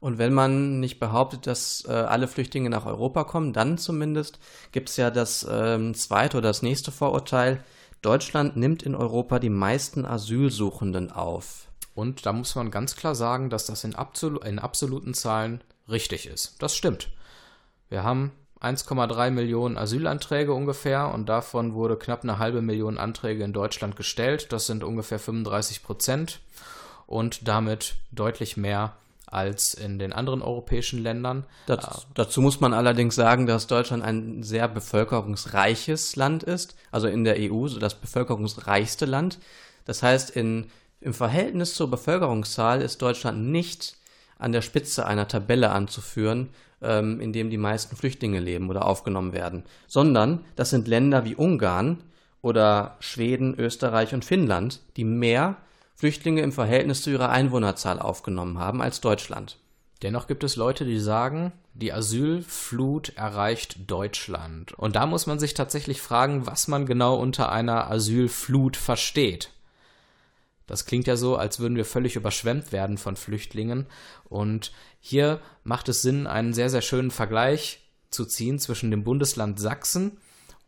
Und 0.00 0.16
wenn 0.16 0.32
man 0.32 0.80
nicht 0.80 1.00
behauptet, 1.00 1.46
dass 1.46 1.84
äh, 1.86 1.92
alle 1.92 2.28
Flüchtlinge 2.28 2.70
nach 2.70 2.86
Europa 2.86 3.24
kommen, 3.24 3.52
dann 3.52 3.76
zumindest 3.76 4.38
gibt 4.72 4.88
es 4.88 4.96
ja 4.96 5.10
das 5.10 5.46
ähm, 5.50 5.92
zweite 5.92 6.38
oder 6.38 6.48
das 6.48 6.62
nächste 6.62 6.90
Vorurteil. 6.92 7.62
Deutschland 8.02 8.56
nimmt 8.56 8.82
in 8.82 8.94
Europa 8.94 9.38
die 9.38 9.50
meisten 9.50 10.06
Asylsuchenden 10.06 11.12
auf. 11.12 11.68
Und 11.94 12.24
da 12.24 12.32
muss 12.32 12.54
man 12.54 12.70
ganz 12.70 12.96
klar 12.96 13.14
sagen, 13.14 13.50
dass 13.50 13.66
das 13.66 13.84
in, 13.84 13.94
absolu 13.94 14.38
in 14.38 14.58
absoluten 14.58 15.12
Zahlen 15.12 15.62
richtig 15.88 16.26
ist. 16.26 16.62
Das 16.62 16.74
stimmt. 16.74 17.10
Wir 17.90 18.02
haben 18.02 18.32
1,3 18.60 19.30
Millionen 19.30 19.76
Asylanträge 19.76 20.54
ungefähr 20.54 21.12
und 21.12 21.28
davon 21.28 21.74
wurde 21.74 21.96
knapp 21.96 22.22
eine 22.22 22.38
halbe 22.38 22.62
Million 22.62 22.98
Anträge 22.98 23.44
in 23.44 23.52
Deutschland 23.52 23.96
gestellt. 23.96 24.52
Das 24.52 24.66
sind 24.66 24.84
ungefähr 24.84 25.18
35 25.18 25.82
Prozent 25.82 26.40
und 27.06 27.48
damit 27.48 27.96
deutlich 28.12 28.56
mehr 28.56 28.94
als 29.30 29.74
in 29.74 29.98
den 29.98 30.12
anderen 30.12 30.42
europäischen 30.42 31.02
Ländern. 31.02 31.44
Das, 31.66 32.06
dazu 32.14 32.40
muss 32.40 32.60
man 32.60 32.74
allerdings 32.74 33.14
sagen, 33.14 33.46
dass 33.46 33.66
Deutschland 33.66 34.02
ein 34.02 34.42
sehr 34.42 34.68
bevölkerungsreiches 34.68 36.16
Land 36.16 36.42
ist, 36.42 36.76
also 36.90 37.06
in 37.06 37.24
der 37.24 37.36
EU 37.38 37.68
so 37.68 37.78
das 37.78 37.94
bevölkerungsreichste 37.94 39.06
Land. 39.06 39.38
Das 39.84 40.02
heißt, 40.02 40.30
in, 40.30 40.66
im 41.00 41.14
Verhältnis 41.14 41.74
zur 41.74 41.90
Bevölkerungszahl 41.90 42.82
ist 42.82 43.02
Deutschland 43.02 43.46
nicht 43.46 43.96
an 44.38 44.52
der 44.52 44.62
Spitze 44.62 45.06
einer 45.06 45.28
Tabelle 45.28 45.70
anzuführen, 45.70 46.50
ähm, 46.82 47.20
in 47.20 47.32
dem 47.32 47.50
die 47.50 47.58
meisten 47.58 47.96
Flüchtlinge 47.96 48.40
leben 48.40 48.68
oder 48.70 48.86
aufgenommen 48.86 49.32
werden, 49.32 49.64
sondern 49.86 50.44
das 50.56 50.70
sind 50.70 50.88
Länder 50.88 51.24
wie 51.24 51.34
Ungarn 51.34 52.02
oder 52.42 52.96
Schweden, 53.00 53.54
Österreich 53.58 54.14
und 54.14 54.24
Finnland, 54.24 54.80
die 54.96 55.04
mehr 55.04 55.56
Flüchtlinge 56.00 56.40
im 56.40 56.50
Verhältnis 56.50 57.02
zu 57.02 57.10
ihrer 57.10 57.28
Einwohnerzahl 57.28 57.98
aufgenommen 57.98 58.58
haben 58.58 58.80
als 58.80 59.02
Deutschland. 59.02 59.58
Dennoch 60.00 60.28
gibt 60.28 60.44
es 60.44 60.56
Leute, 60.56 60.86
die 60.86 60.98
sagen, 60.98 61.52
die 61.74 61.92
Asylflut 61.92 63.10
erreicht 63.18 63.80
Deutschland. 63.86 64.72
Und 64.72 64.96
da 64.96 65.04
muss 65.04 65.26
man 65.26 65.38
sich 65.38 65.52
tatsächlich 65.52 66.00
fragen, 66.00 66.46
was 66.46 66.68
man 66.68 66.86
genau 66.86 67.16
unter 67.16 67.52
einer 67.52 67.90
Asylflut 67.90 68.78
versteht. 68.78 69.50
Das 70.66 70.86
klingt 70.86 71.06
ja 71.06 71.16
so, 71.16 71.36
als 71.36 71.60
würden 71.60 71.76
wir 71.76 71.84
völlig 71.84 72.16
überschwemmt 72.16 72.72
werden 72.72 72.96
von 72.96 73.14
Flüchtlingen. 73.16 73.84
Und 74.24 74.72
hier 75.00 75.42
macht 75.64 75.90
es 75.90 76.00
Sinn, 76.00 76.26
einen 76.26 76.54
sehr, 76.54 76.70
sehr 76.70 76.80
schönen 76.80 77.10
Vergleich 77.10 77.80
zu 78.08 78.24
ziehen 78.24 78.58
zwischen 78.58 78.90
dem 78.90 79.04
Bundesland 79.04 79.60
Sachsen 79.60 80.16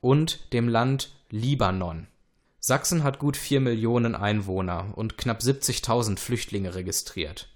und 0.03 0.53
dem 0.53 0.69
Land 0.69 1.17
Libanon. 1.31 2.09
Sachsen 2.65 3.03
hat 3.03 3.19
gut 3.19 3.37
4 3.37 3.61
Millionen 3.61 4.15
Einwohner 4.15 4.93
und 4.95 5.19
knapp 5.19 5.41
70.000 5.41 6.17
Flüchtlinge 6.21 6.77
registriert. 6.77 7.49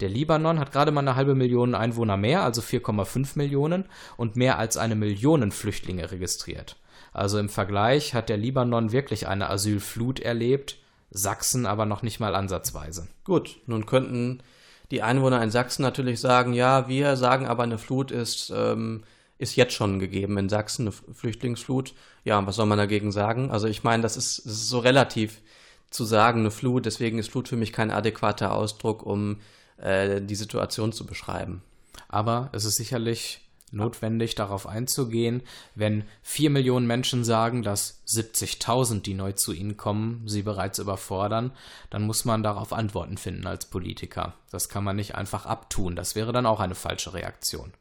Der 0.00 0.10
Libanon 0.10 0.60
hat 0.60 0.70
gerade 0.70 0.92
mal 0.92 1.00
eine 1.00 1.16
halbe 1.16 1.34
Million 1.34 1.74
Einwohner 1.74 2.18
mehr, 2.18 2.42
also 2.42 2.60
4,5 2.60 3.38
Millionen, 3.38 3.86
und 4.18 4.36
mehr 4.36 4.58
als 4.58 4.76
eine 4.76 4.96
Million 4.96 5.50
Flüchtlinge 5.50 6.10
registriert. 6.10 6.76
Also 7.14 7.38
im 7.38 7.48
Vergleich 7.48 8.12
hat 8.12 8.28
der 8.28 8.36
Libanon 8.36 8.92
wirklich 8.92 9.26
eine 9.26 9.48
Asylflut 9.48 10.20
erlebt, 10.20 10.76
Sachsen 11.10 11.64
aber 11.64 11.86
noch 11.86 12.02
nicht 12.02 12.20
mal 12.20 12.34
ansatzweise. 12.34 13.08
Gut, 13.24 13.60
nun 13.64 13.86
könnten 13.86 14.42
die 14.90 15.00
Einwohner 15.00 15.42
in 15.42 15.50
Sachsen 15.50 15.82
natürlich 15.82 16.20
sagen, 16.20 16.52
ja, 16.52 16.86
wir 16.86 17.16
sagen 17.16 17.46
aber, 17.46 17.62
eine 17.62 17.78
Flut 17.78 18.10
ist, 18.10 18.52
ähm, 18.54 19.04
ist 19.40 19.56
jetzt 19.56 19.72
schon 19.72 19.98
gegeben 19.98 20.36
in 20.36 20.50
Sachsen, 20.50 20.82
eine 20.82 21.14
Flüchtlingsflut. 21.14 21.94
Ja, 22.24 22.46
was 22.46 22.56
soll 22.56 22.66
man 22.66 22.76
dagegen 22.76 23.10
sagen? 23.10 23.50
Also 23.50 23.68
ich 23.68 23.82
meine, 23.82 24.02
das 24.02 24.18
ist, 24.18 24.44
das 24.44 24.52
ist 24.52 24.68
so 24.68 24.80
relativ 24.80 25.40
zu 25.88 26.04
sagen, 26.04 26.40
eine 26.40 26.50
Flut, 26.50 26.84
deswegen 26.84 27.18
ist 27.18 27.30
Flut 27.30 27.48
für 27.48 27.56
mich 27.56 27.72
kein 27.72 27.90
adäquater 27.90 28.52
Ausdruck, 28.52 29.02
um 29.02 29.38
äh, 29.78 30.20
die 30.20 30.34
Situation 30.34 30.92
zu 30.92 31.06
beschreiben. 31.06 31.62
Aber 32.08 32.50
es 32.52 32.66
ist 32.66 32.76
sicherlich 32.76 33.40
notwendig, 33.72 34.34
darauf 34.34 34.66
einzugehen, 34.66 35.42
wenn 35.74 36.04
vier 36.22 36.50
Millionen 36.50 36.86
Menschen 36.86 37.24
sagen, 37.24 37.62
dass 37.62 38.02
70.000, 38.08 39.00
die 39.00 39.14
neu 39.14 39.32
zu 39.32 39.54
ihnen 39.54 39.78
kommen, 39.78 40.22
sie 40.26 40.42
bereits 40.42 40.80
überfordern, 40.80 41.52
dann 41.88 42.02
muss 42.02 42.26
man 42.26 42.42
darauf 42.42 42.74
Antworten 42.74 43.16
finden 43.16 43.46
als 43.46 43.66
Politiker. 43.66 44.34
Das 44.50 44.68
kann 44.68 44.84
man 44.84 44.96
nicht 44.96 45.14
einfach 45.14 45.46
abtun. 45.46 45.96
Das 45.96 46.14
wäre 46.14 46.32
dann 46.32 46.46
auch 46.46 46.60
eine 46.60 46.74
falsche 46.74 47.14
Reaktion. 47.14 47.72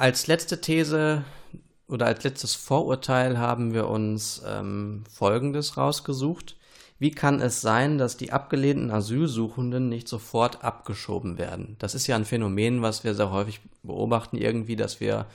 Als 0.00 0.28
letzte 0.28 0.62
These 0.62 1.24
oder 1.86 2.06
als 2.06 2.24
letztes 2.24 2.54
Vorurteil 2.54 3.36
haben 3.36 3.74
wir 3.74 3.86
uns 3.86 4.40
ähm, 4.46 5.04
Folgendes 5.12 5.76
rausgesucht. 5.76 6.56
Wie 6.98 7.10
kann 7.10 7.42
es 7.42 7.60
sein, 7.60 7.98
dass 7.98 8.16
die 8.16 8.32
abgelehnten 8.32 8.90
Asylsuchenden 8.90 9.90
nicht 9.90 10.08
sofort 10.08 10.64
abgeschoben 10.64 11.36
werden? 11.36 11.76
Das 11.80 11.94
ist 11.94 12.06
ja 12.06 12.16
ein 12.16 12.24
Phänomen, 12.24 12.80
was 12.80 13.04
wir 13.04 13.14
sehr 13.14 13.30
häufig 13.30 13.60
beobachten, 13.82 14.38
irgendwie, 14.38 14.74
dass 14.74 15.00
wir 15.00 15.26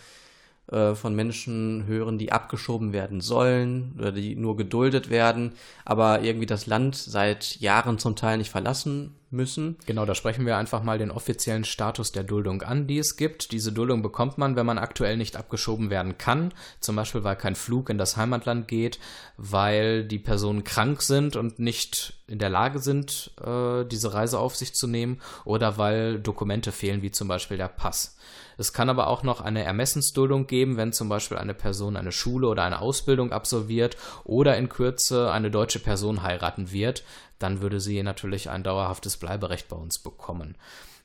von 0.67 1.15
Menschen 1.15 1.85
hören, 1.85 2.17
die 2.17 2.31
abgeschoben 2.31 2.91
werden 2.91 3.21
sollen 3.21 3.93
oder 3.99 4.11
die 4.11 4.35
nur 4.35 4.57
geduldet 4.57 5.09
werden, 5.09 5.53
aber 5.85 6.21
irgendwie 6.21 6.47
das 6.47 6.65
Land 6.65 6.95
seit 6.95 7.57
Jahren 7.57 7.99
zum 7.99 8.15
Teil 8.15 8.39
nicht 8.39 8.49
verlassen 8.49 9.15
müssen. 9.35 9.77
Genau, 9.85 10.05
da 10.05 10.15
sprechen 10.15 10.45
wir 10.45 10.57
einfach 10.57 10.81
mal 10.81 10.97
den 10.97 11.11
offiziellen 11.11 11.65
Status 11.65 12.11
der 12.11 12.23
Duldung 12.23 12.61
an, 12.61 12.87
die 12.87 12.97
es 12.97 13.17
gibt. 13.17 13.51
Diese 13.51 13.71
Duldung 13.71 14.01
bekommt 14.01 14.37
man, 14.37 14.55
wenn 14.55 14.65
man 14.65 14.77
aktuell 14.77 15.17
nicht 15.17 15.35
abgeschoben 15.35 15.89
werden 15.89 16.17
kann, 16.17 16.53
zum 16.79 16.95
Beispiel 16.95 17.23
weil 17.23 17.35
kein 17.35 17.55
Flug 17.55 17.89
in 17.89 17.97
das 17.97 18.17
Heimatland 18.17 18.67
geht, 18.67 18.99
weil 19.37 20.03
die 20.03 20.19
Personen 20.19 20.63
krank 20.63 21.01
sind 21.01 21.35
und 21.35 21.59
nicht 21.59 22.13
in 22.27 22.39
der 22.39 22.49
Lage 22.49 22.79
sind, 22.79 23.31
äh, 23.45 23.85
diese 23.85 24.13
Reise 24.13 24.39
auf 24.39 24.55
sich 24.55 24.73
zu 24.73 24.87
nehmen 24.87 25.21
oder 25.43 25.77
weil 25.77 26.19
Dokumente 26.19 26.71
fehlen, 26.71 27.01
wie 27.01 27.11
zum 27.11 27.27
Beispiel 27.27 27.57
der 27.57 27.67
Pass. 27.67 28.17
Es 28.57 28.73
kann 28.73 28.89
aber 28.89 29.07
auch 29.07 29.23
noch 29.23 29.41
eine 29.41 29.63
Ermessensduldung 29.63 30.47
geben, 30.47 30.77
wenn 30.77 30.93
zum 30.93 31.09
Beispiel 31.09 31.37
eine 31.37 31.53
Person 31.53 31.97
eine 31.97 32.11
Schule 32.11 32.47
oder 32.47 32.63
eine 32.63 32.79
Ausbildung 32.79 33.31
absolviert 33.31 33.97
oder 34.23 34.57
in 34.57 34.69
Kürze 34.69 35.31
eine 35.31 35.51
deutsche 35.51 35.79
Person 35.79 36.23
heiraten 36.23 36.71
wird, 36.71 37.03
dann 37.39 37.61
würde 37.61 37.79
sie 37.79 38.01
natürlich 38.03 38.49
ein 38.49 38.63
dauerhaftes 38.63 39.17
Bleiberecht 39.17 39.67
bei 39.67 39.75
uns 39.75 39.99
bekommen. 39.99 40.55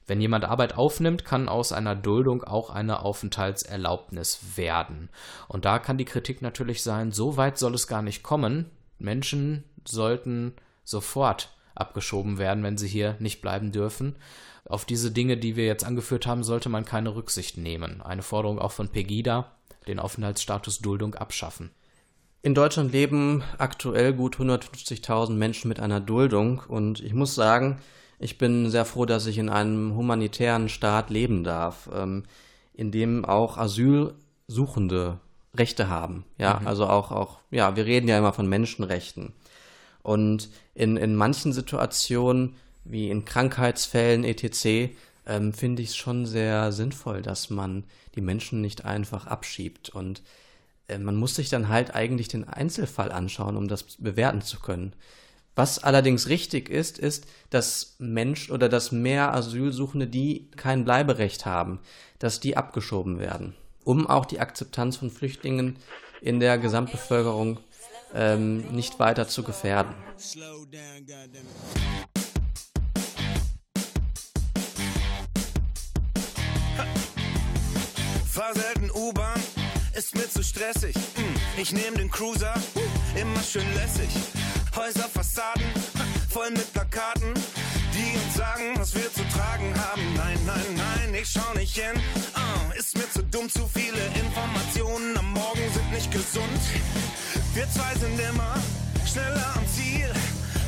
Wenn 0.07 0.20
jemand 0.20 0.44
Arbeit 0.44 0.76
aufnimmt, 0.76 1.24
kann 1.24 1.48
aus 1.48 1.72
einer 1.72 1.94
Duldung 1.94 2.42
auch 2.42 2.70
eine 2.70 3.03
Aufenthaltserlaubnis 3.03 4.57
werden. 4.57 5.09
Und 5.46 5.64
da 5.64 5.78
kann 5.78 5.98
die 5.98 6.05
Kritik 6.05 6.42
natürlich 6.42 6.82
sein, 6.82 7.12
so 7.12 7.36
weit 7.36 7.59
soll 7.59 7.74
es 7.74 7.86
gar 7.86 8.03
nicht 8.03 8.24
kommen. 8.24 8.70
Menschen 8.98 9.62
sollten 9.84 10.55
sofort 10.82 11.51
abgeschoben 11.76 12.38
werden, 12.38 12.64
wenn 12.64 12.76
sie 12.76 12.88
hier 12.88 13.16
nicht 13.20 13.40
bleiben 13.40 13.70
dürfen. 13.70 14.16
Auf 14.70 14.84
diese 14.84 15.10
Dinge, 15.10 15.36
die 15.36 15.56
wir 15.56 15.66
jetzt 15.66 15.84
angeführt 15.84 16.28
haben, 16.28 16.44
sollte 16.44 16.68
man 16.68 16.84
keine 16.84 17.16
Rücksicht 17.16 17.56
nehmen. 17.56 18.00
Eine 18.02 18.22
Forderung 18.22 18.60
auch 18.60 18.70
von 18.70 18.88
Pegida, 18.88 19.50
den 19.88 19.98
Aufenthaltsstatus 19.98 20.78
Duldung 20.78 21.16
abschaffen. 21.16 21.70
In 22.42 22.54
Deutschland 22.54 22.92
leben 22.92 23.42
aktuell 23.58 24.12
gut 24.12 24.36
150.000 24.36 25.32
Menschen 25.32 25.68
mit 25.68 25.80
einer 25.80 26.00
Duldung 26.00 26.62
und 26.68 27.00
ich 27.00 27.14
muss 27.14 27.34
sagen, 27.34 27.80
ich 28.20 28.38
bin 28.38 28.70
sehr 28.70 28.84
froh, 28.84 29.06
dass 29.06 29.26
ich 29.26 29.38
in 29.38 29.48
einem 29.48 29.96
humanitären 29.96 30.68
Staat 30.68 31.10
leben 31.10 31.42
darf, 31.42 31.90
ähm, 31.92 32.22
in 32.72 32.92
dem 32.92 33.24
auch 33.24 33.58
Asylsuchende 33.58 35.18
Rechte 35.52 35.88
haben. 35.88 36.24
Ja, 36.38 36.60
also 36.64 36.86
auch, 36.86 37.10
auch, 37.10 37.40
ja, 37.50 37.74
wir 37.74 37.86
reden 37.86 38.06
ja 38.06 38.16
immer 38.16 38.32
von 38.32 38.48
Menschenrechten. 38.48 39.32
Und 40.02 40.48
in, 40.74 40.96
in 40.96 41.16
manchen 41.16 41.52
Situationen, 41.52 42.54
wie 42.84 43.10
in 43.10 43.24
Krankheitsfällen 43.24 44.24
etc., 44.24 44.94
ähm, 45.26 45.52
finde 45.52 45.82
ich 45.82 45.90
es 45.90 45.96
schon 45.96 46.26
sehr 46.26 46.72
sinnvoll, 46.72 47.22
dass 47.22 47.50
man 47.50 47.84
die 48.14 48.20
Menschen 48.20 48.60
nicht 48.60 48.84
einfach 48.84 49.26
abschiebt. 49.26 49.90
Und 49.90 50.22
äh, 50.88 50.98
man 50.98 51.16
muss 51.16 51.36
sich 51.36 51.48
dann 51.48 51.68
halt 51.68 51.94
eigentlich 51.94 52.28
den 52.28 52.48
Einzelfall 52.48 53.12
anschauen, 53.12 53.56
um 53.56 53.68
das 53.68 53.84
bewerten 53.98 54.40
zu 54.42 54.58
können. 54.60 54.94
Was 55.56 55.78
allerdings 55.78 56.28
richtig 56.28 56.68
ist, 56.70 56.98
ist, 56.98 57.26
dass 57.50 57.96
Mensch 57.98 58.50
oder 58.50 58.68
dass 58.68 58.92
mehr 58.92 59.34
Asylsuchende, 59.34 60.06
die 60.06 60.50
kein 60.56 60.84
Bleiberecht 60.84 61.44
haben, 61.44 61.80
dass 62.18 62.40
die 62.40 62.56
abgeschoben 62.56 63.18
werden. 63.18 63.54
um 63.84 64.06
auch 64.06 64.26
die 64.26 64.40
Akzeptanz 64.40 64.98
von 64.98 65.10
Flüchtlingen 65.10 65.76
in 66.20 66.38
der 66.38 66.58
Gesamtbevölkerung 66.58 67.58
ähm, 68.14 68.58
nicht 68.72 68.98
weiter 68.98 69.26
zu 69.26 69.42
gefährden. 69.42 69.94
Fahr 78.41 78.55
selten 78.55 78.91
U-Bahn, 78.93 79.38
ist 79.93 80.14
mir 80.14 80.26
zu 80.26 80.43
stressig. 80.43 80.95
Hm, 80.97 81.34
Ich 81.59 81.72
nehm 81.72 81.95
den 81.95 82.11
Cruiser, 82.11 82.55
immer 83.14 83.43
schön 83.43 83.66
lässig. 83.74 84.09
Häuserfassaden, 84.74 85.66
voll 86.30 86.51
mit 86.53 86.72
Plakaten, 86.72 87.34
die 87.93 88.16
uns 88.16 88.34
sagen, 88.34 88.72
was 88.76 88.95
wir 88.95 89.12
zu 89.12 89.20
tragen 89.36 89.74
haben. 89.78 90.14
Nein, 90.16 90.38
nein, 90.47 90.64
nein, 90.74 91.14
ich 91.20 91.28
schau 91.28 91.53
nicht 91.55 91.74
hin. 91.76 92.03
Ah, 92.32 92.72
ist 92.78 92.97
mir 92.97 93.11
zu 93.11 93.22
dumm, 93.24 93.51
zu 93.51 93.68
viele 93.74 94.01
Informationen 94.18 95.18
am 95.18 95.34
Morgen 95.34 95.70
sind 95.74 95.93
nicht 95.93 96.11
gesund. 96.11 96.62
Wir 97.53 97.68
zwei 97.68 97.95
sind 98.01 98.18
immer 98.18 98.55
schneller 99.05 99.53
am 99.55 99.68
Ziel, 99.68 100.11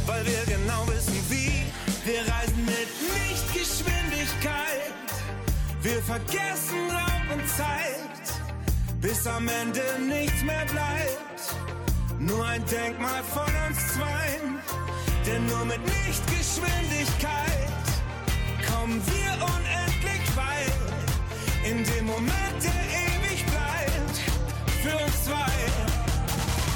weil 0.04 0.26
wir 0.26 0.44
genau 0.44 0.86
wissen, 0.88 1.16
wie. 1.30 1.62
Wir 2.04 2.20
reisen 2.20 2.66
mit 2.66 2.88
Lichtgeschwindigkeit. 3.30 5.01
Wir 5.82 6.00
vergessen 6.00 6.90
Raum 6.90 7.40
und 7.40 7.48
Zeit, 7.48 8.40
bis 9.00 9.26
am 9.26 9.48
Ende 9.48 9.82
nichts 10.08 10.40
mehr 10.44 10.64
bleibt. 10.66 11.56
Nur 12.20 12.46
ein 12.46 12.64
Denkmal 12.66 13.24
von 13.24 13.52
uns 13.66 13.94
zweien, 13.94 14.60
denn 15.26 15.44
nur 15.46 15.64
mit 15.64 15.80
Lichtgeschwindigkeit 15.84 17.72
kommen 18.70 19.02
wir 19.06 19.32
unendlich 19.44 20.36
weit. 20.36 20.72
In 21.68 21.82
dem 21.82 22.06
Moment, 22.06 22.62
der 22.62 22.70
ewig 22.70 23.44
bleibt, 23.46 24.20
für 24.84 24.96
uns 25.04 25.24
zwei. 25.24 25.50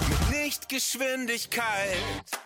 Mit 0.08 0.18
Lichtgeschwindigkeit. 0.36 2.45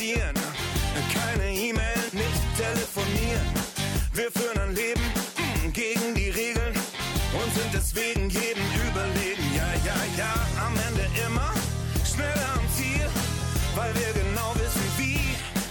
Passieren? 0.00 0.34
Keine 1.12 1.50
E-Mail, 1.50 2.00
nicht 2.12 2.56
telefonieren. 2.56 3.46
Wir 4.14 4.32
führen 4.32 4.58
ein 4.58 4.74
Leben 4.74 5.02
hm, 5.36 5.70
gegen 5.72 6.14
die 6.14 6.30
Regeln 6.30 6.74
und 7.34 7.54
sind 7.54 7.72
deswegen 7.72 8.28
jedem 8.30 8.64
überlegen. 8.88 9.44
Ja, 9.54 9.70
ja, 9.84 9.94
ja, 10.16 10.34
am 10.64 10.74
Ende 10.88 11.06
immer 11.26 11.52
schneller 12.04 12.54
am 12.54 12.66
Ziel, 12.76 13.06
weil 13.74 13.94
wir 13.94 14.12
genau 14.22 14.54
wissen, 14.54 14.82
wie. 14.98 15.20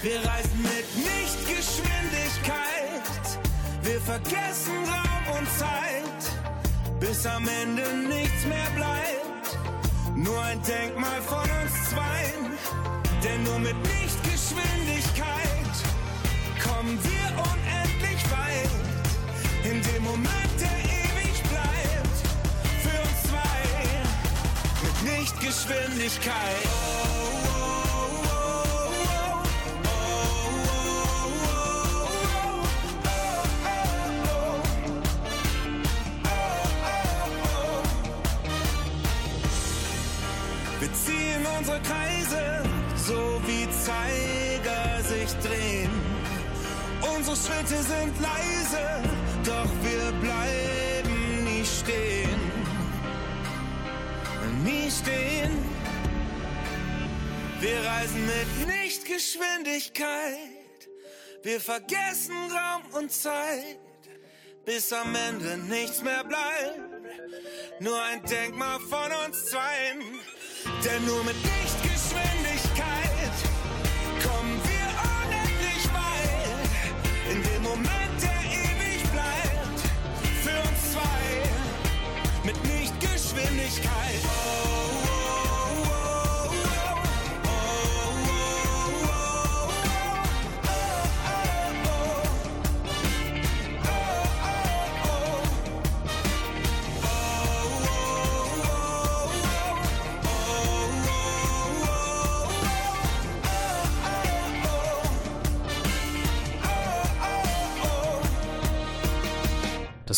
Wir 0.02 0.20
reisen 0.20 0.62
mit 0.62 0.86
Lichtgeschwindigkeit. 0.96 3.40
Wir 3.84 4.00
vergessen 4.02 4.86
Raum 4.86 5.28
und 5.40 5.50
Zeit, 5.58 6.22
bis 7.00 7.26
am 7.26 7.48
Ende 7.48 7.84
nichts 8.08 8.46
mehr 8.46 8.70
bleibt. 8.76 9.58
Nur 10.16 10.42
ein 10.44 10.62
Denkmal 10.64 11.22
von 11.22 11.50
uns 11.62 11.90
zweien, 11.90 12.58
denn 13.24 13.44
nur 13.44 13.60
mit 13.60 13.76
Lichtgeschwindigkeit 13.84 15.76
kommen 16.64 16.98
wir 17.04 17.26
unendlich 17.52 18.24
weit. 18.32 18.70
In 19.64 19.82
dem 19.82 20.04
Moment, 20.04 20.54
der 20.60 20.78
ewig 20.84 21.44
bleibt, 21.50 22.18
für 22.82 22.98
uns 23.02 23.24
zwei 23.30 23.62
mit 24.84 24.98
Lichtgeschwindigkeit. 25.20 26.68
Wir 40.80 40.94
ziehen 40.94 41.46
unsere 41.58 41.80
Kreise, 41.82 42.09
Unsere 47.30 47.54
Schritte 47.54 47.78
sind 47.84 48.20
leise, 48.20 49.04
doch 49.46 49.70
wir 49.84 50.12
bleiben 50.20 51.44
nie 51.44 51.64
stehen. 51.64 52.40
Nie 54.64 54.90
stehen. 54.90 55.64
Wir 57.60 57.86
reisen 57.86 58.26
mit 58.26 58.48
Lichtgeschwindigkeit. 58.68 60.90
Wir 61.44 61.62
vergessen 61.62 62.52
Raum 62.52 62.82
und 62.94 63.12
Zeit, 63.12 63.78
bis 64.66 64.92
am 64.92 65.14
Ende 65.14 65.56
nichts 65.58 66.02
mehr 66.02 66.24
bleibt. 66.24 66.80
Nur 67.80 68.02
ein 68.02 68.24
Denkmal 68.24 68.80
von 68.80 69.12
uns 69.28 69.46
zweien. 69.46 70.02
Denn 70.84 71.06
nur 71.06 71.24
mit 71.24 71.36
Lichtgeschwindigkeit 71.36 71.69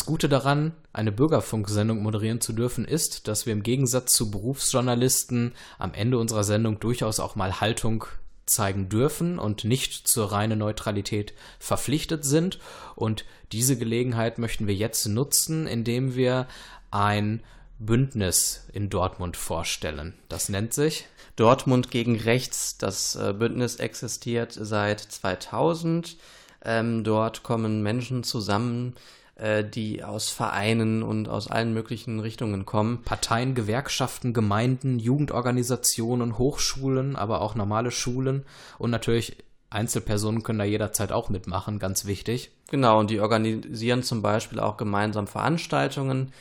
Das 0.02 0.08
Gute 0.08 0.30
daran, 0.30 0.72
eine 0.94 1.12
Bürgerfunksendung 1.12 2.02
moderieren 2.02 2.42
zu 2.42 2.54
dürfen, 2.54 2.86
ist, 2.86 3.28
dass 3.28 3.46
wir 3.46 3.54
im 3.54 3.62
Gegensatz 3.62 4.14
zu 4.14 4.32
Berufsjournalisten 4.32 5.54
am 5.78 5.94
Ende 5.94 6.18
unserer 6.18 6.44
Sendung 6.44 6.80
durchaus 6.80 7.20
auch 7.20 7.36
mal 7.36 7.62
Haltung 7.62 8.06
zeigen 8.48 8.90
dürfen 8.90 9.38
und 9.38 9.64
nicht 9.64 10.08
zur 10.08 10.32
reinen 10.32 10.58
Neutralität 10.58 11.36
verpflichtet 11.60 12.26
sind. 12.26 12.58
Und 12.96 13.26
diese 13.52 13.78
Gelegenheit 13.78 14.40
möchten 14.40 14.66
wir 14.66 14.74
jetzt 14.74 15.06
nutzen, 15.06 15.68
indem 15.68 16.16
wir 16.16 16.48
ein 16.90 17.44
Bündnis 17.78 18.66
in 18.74 18.90
Dortmund 18.90 19.38
vorstellen. 19.38 20.16
Das 20.30 20.50
nennt 20.50 20.74
sich 20.74 21.06
Dortmund 21.36 21.92
gegen 21.92 22.16
Rechts. 22.16 22.76
Das 22.80 23.16
äh, 23.16 23.36
Bündnis 23.38 23.76
existiert 23.76 24.58
seit 24.60 25.00
2000. 25.00 26.18
Ähm, 26.66 27.04
dort 27.04 27.44
kommen 27.44 27.84
Menschen 27.84 28.24
zusammen, 28.24 28.96
äh, 29.42 29.64
die 29.64 30.04
aus 30.04 30.30
Vereinen 30.30 31.02
und 31.02 31.28
aus 31.28 31.50
allen 31.50 31.74
möglichen 31.74 32.20
Richtungen 32.20 32.66
kommen. 32.66 33.02
Parteien, 33.04 33.56
Gewerkschaften, 33.56 34.34
Gemeinden, 34.34 35.00
Jugendorganisationen, 35.00 36.38
Hochschulen, 36.38 37.16
aber 37.16 37.42
auch 37.42 37.56
normale 37.56 37.90
Schulen 37.90 38.46
und 38.78 38.92
natürlich 38.92 39.38
Einzelpersonen 39.72 40.44
können 40.44 40.60
da 40.60 40.66
jederzeit 40.66 41.12
auch 41.12 41.30
mitmachen, 41.30 41.80
ganz 41.80 42.06
wichtig. 42.06 42.52
Genau, 42.70 43.00
und 43.00 43.10
die 43.10 43.20
organisieren 43.20 44.04
zum 44.04 44.22
Beispiel 44.22 44.60
auch 44.60 44.78
gemeinsam 44.78 45.26
Veranstaltungen. 45.28 46.34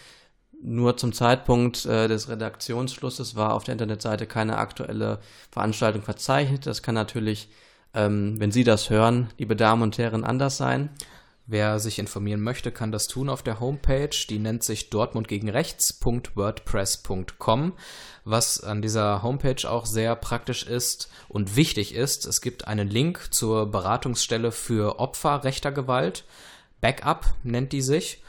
Nur 0.62 0.98
zum 0.98 1.14
Zeitpunkt 1.14 1.86
äh, 1.86 2.06
des 2.06 2.28
Redaktionsschlusses 2.28 3.34
war 3.34 3.54
auf 3.54 3.64
der 3.64 3.72
Internetseite 3.72 4.26
keine 4.26 4.58
aktuelle 4.58 5.20
Veranstaltung 5.50 6.02
verzeichnet. 6.02 6.66
Das 6.66 6.82
kann 6.82 6.96
natürlich, 6.96 7.48
ähm, 7.94 8.38
wenn 8.38 8.52
Sie 8.52 8.64
das 8.64 8.90
hören, 8.90 9.28
liebe 9.38 9.56
Damen 9.56 9.82
und 9.82 9.96
Herren, 9.96 10.22
anders 10.24 10.58
sein. 10.58 10.90
Wer 11.52 11.80
sich 11.80 11.98
informieren 11.98 12.42
möchte, 12.42 12.70
kann 12.70 12.92
das 12.92 13.08
tun 13.08 13.28
auf 13.28 13.42
der 13.42 13.58
Homepage. 13.58 14.16
Die 14.28 14.38
nennt 14.38 14.62
sich 14.62 14.88
dortmundgegenrechts.wordpress.com. 14.88 17.72
Was 18.24 18.62
an 18.62 18.82
dieser 18.82 19.24
Homepage 19.24 19.68
auch 19.68 19.84
sehr 19.84 20.14
praktisch 20.14 20.64
ist 20.64 21.10
und 21.28 21.56
wichtig 21.56 21.96
ist, 21.96 22.24
es 22.24 22.40
gibt 22.40 22.68
einen 22.68 22.86
Link 22.86 23.34
zur 23.34 23.68
Beratungsstelle 23.68 24.52
für 24.52 25.00
Opfer 25.00 25.42
rechter 25.42 25.72
Gewalt. 25.72 26.24
Backup 26.80 27.26
nennt 27.42 27.72
die 27.72 27.82
sich. 27.82 28.22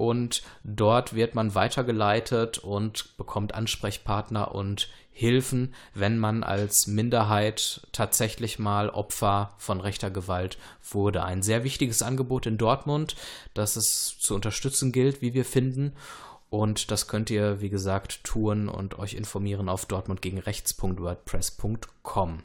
Und 0.00 0.42
dort 0.64 1.14
wird 1.14 1.34
man 1.34 1.54
weitergeleitet 1.54 2.56
und 2.56 3.18
bekommt 3.18 3.54
Ansprechpartner 3.54 4.54
und 4.54 4.88
Hilfen, 5.10 5.74
wenn 5.92 6.18
man 6.18 6.42
als 6.42 6.86
Minderheit 6.86 7.86
tatsächlich 7.92 8.58
mal 8.58 8.88
Opfer 8.88 9.52
von 9.58 9.78
rechter 9.78 10.10
Gewalt 10.10 10.56
wurde. 10.90 11.24
Ein 11.24 11.42
sehr 11.42 11.64
wichtiges 11.64 12.00
Angebot 12.00 12.46
in 12.46 12.56
Dortmund, 12.56 13.14
das 13.52 13.76
es 13.76 14.16
zu 14.18 14.34
unterstützen 14.34 14.90
gilt, 14.90 15.20
wie 15.20 15.34
wir 15.34 15.44
finden. 15.44 15.92
Und 16.48 16.90
das 16.90 17.06
könnt 17.06 17.28
ihr, 17.28 17.60
wie 17.60 17.68
gesagt, 17.68 18.24
tun 18.24 18.70
und 18.70 18.98
euch 18.98 19.12
informieren 19.12 19.68
auf 19.68 19.84
dortmundgegenrechts.wordpress.com. 19.84 22.42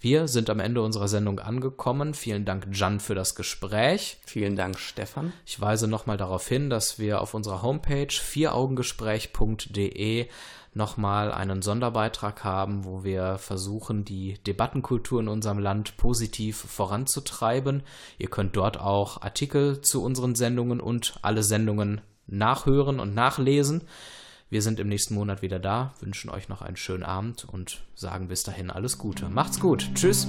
Wir 0.00 0.28
sind 0.28 0.48
am 0.48 0.60
Ende 0.60 0.80
unserer 0.80 1.08
Sendung 1.08 1.40
angekommen. 1.40 2.14
Vielen 2.14 2.44
Dank, 2.44 2.68
Jan, 2.72 3.00
für 3.00 3.16
das 3.16 3.34
Gespräch. 3.34 4.18
Vielen 4.24 4.54
Dank, 4.54 4.78
Stefan. 4.78 5.32
Ich 5.44 5.60
weise 5.60 5.88
nochmal 5.88 6.16
darauf 6.16 6.46
hin, 6.46 6.70
dass 6.70 7.00
wir 7.00 7.20
auf 7.20 7.34
unserer 7.34 7.62
Homepage 7.62 8.06
vieraugengespräch.de 8.08 10.28
nochmal 10.72 11.32
einen 11.32 11.62
Sonderbeitrag 11.62 12.44
haben, 12.44 12.84
wo 12.84 13.02
wir 13.02 13.38
versuchen, 13.38 14.04
die 14.04 14.34
Debattenkultur 14.46 15.18
in 15.20 15.26
unserem 15.26 15.58
Land 15.58 15.96
positiv 15.96 16.58
voranzutreiben. 16.58 17.82
Ihr 18.18 18.30
könnt 18.30 18.56
dort 18.56 18.78
auch 18.78 19.22
Artikel 19.22 19.80
zu 19.80 20.04
unseren 20.04 20.36
Sendungen 20.36 20.80
und 20.80 21.18
alle 21.22 21.42
Sendungen 21.42 22.02
nachhören 22.28 23.00
und 23.00 23.14
nachlesen. 23.14 23.82
Wir 24.50 24.62
sind 24.62 24.80
im 24.80 24.88
nächsten 24.88 25.14
Monat 25.14 25.42
wieder 25.42 25.58
da, 25.58 25.92
wünschen 26.00 26.30
euch 26.30 26.48
noch 26.48 26.62
einen 26.62 26.76
schönen 26.76 27.02
Abend 27.02 27.46
und 27.50 27.82
sagen 27.94 28.28
bis 28.28 28.44
dahin 28.44 28.70
alles 28.70 28.96
Gute. 28.96 29.28
Macht's 29.28 29.60
gut. 29.60 29.90
Tschüss. 29.94 30.26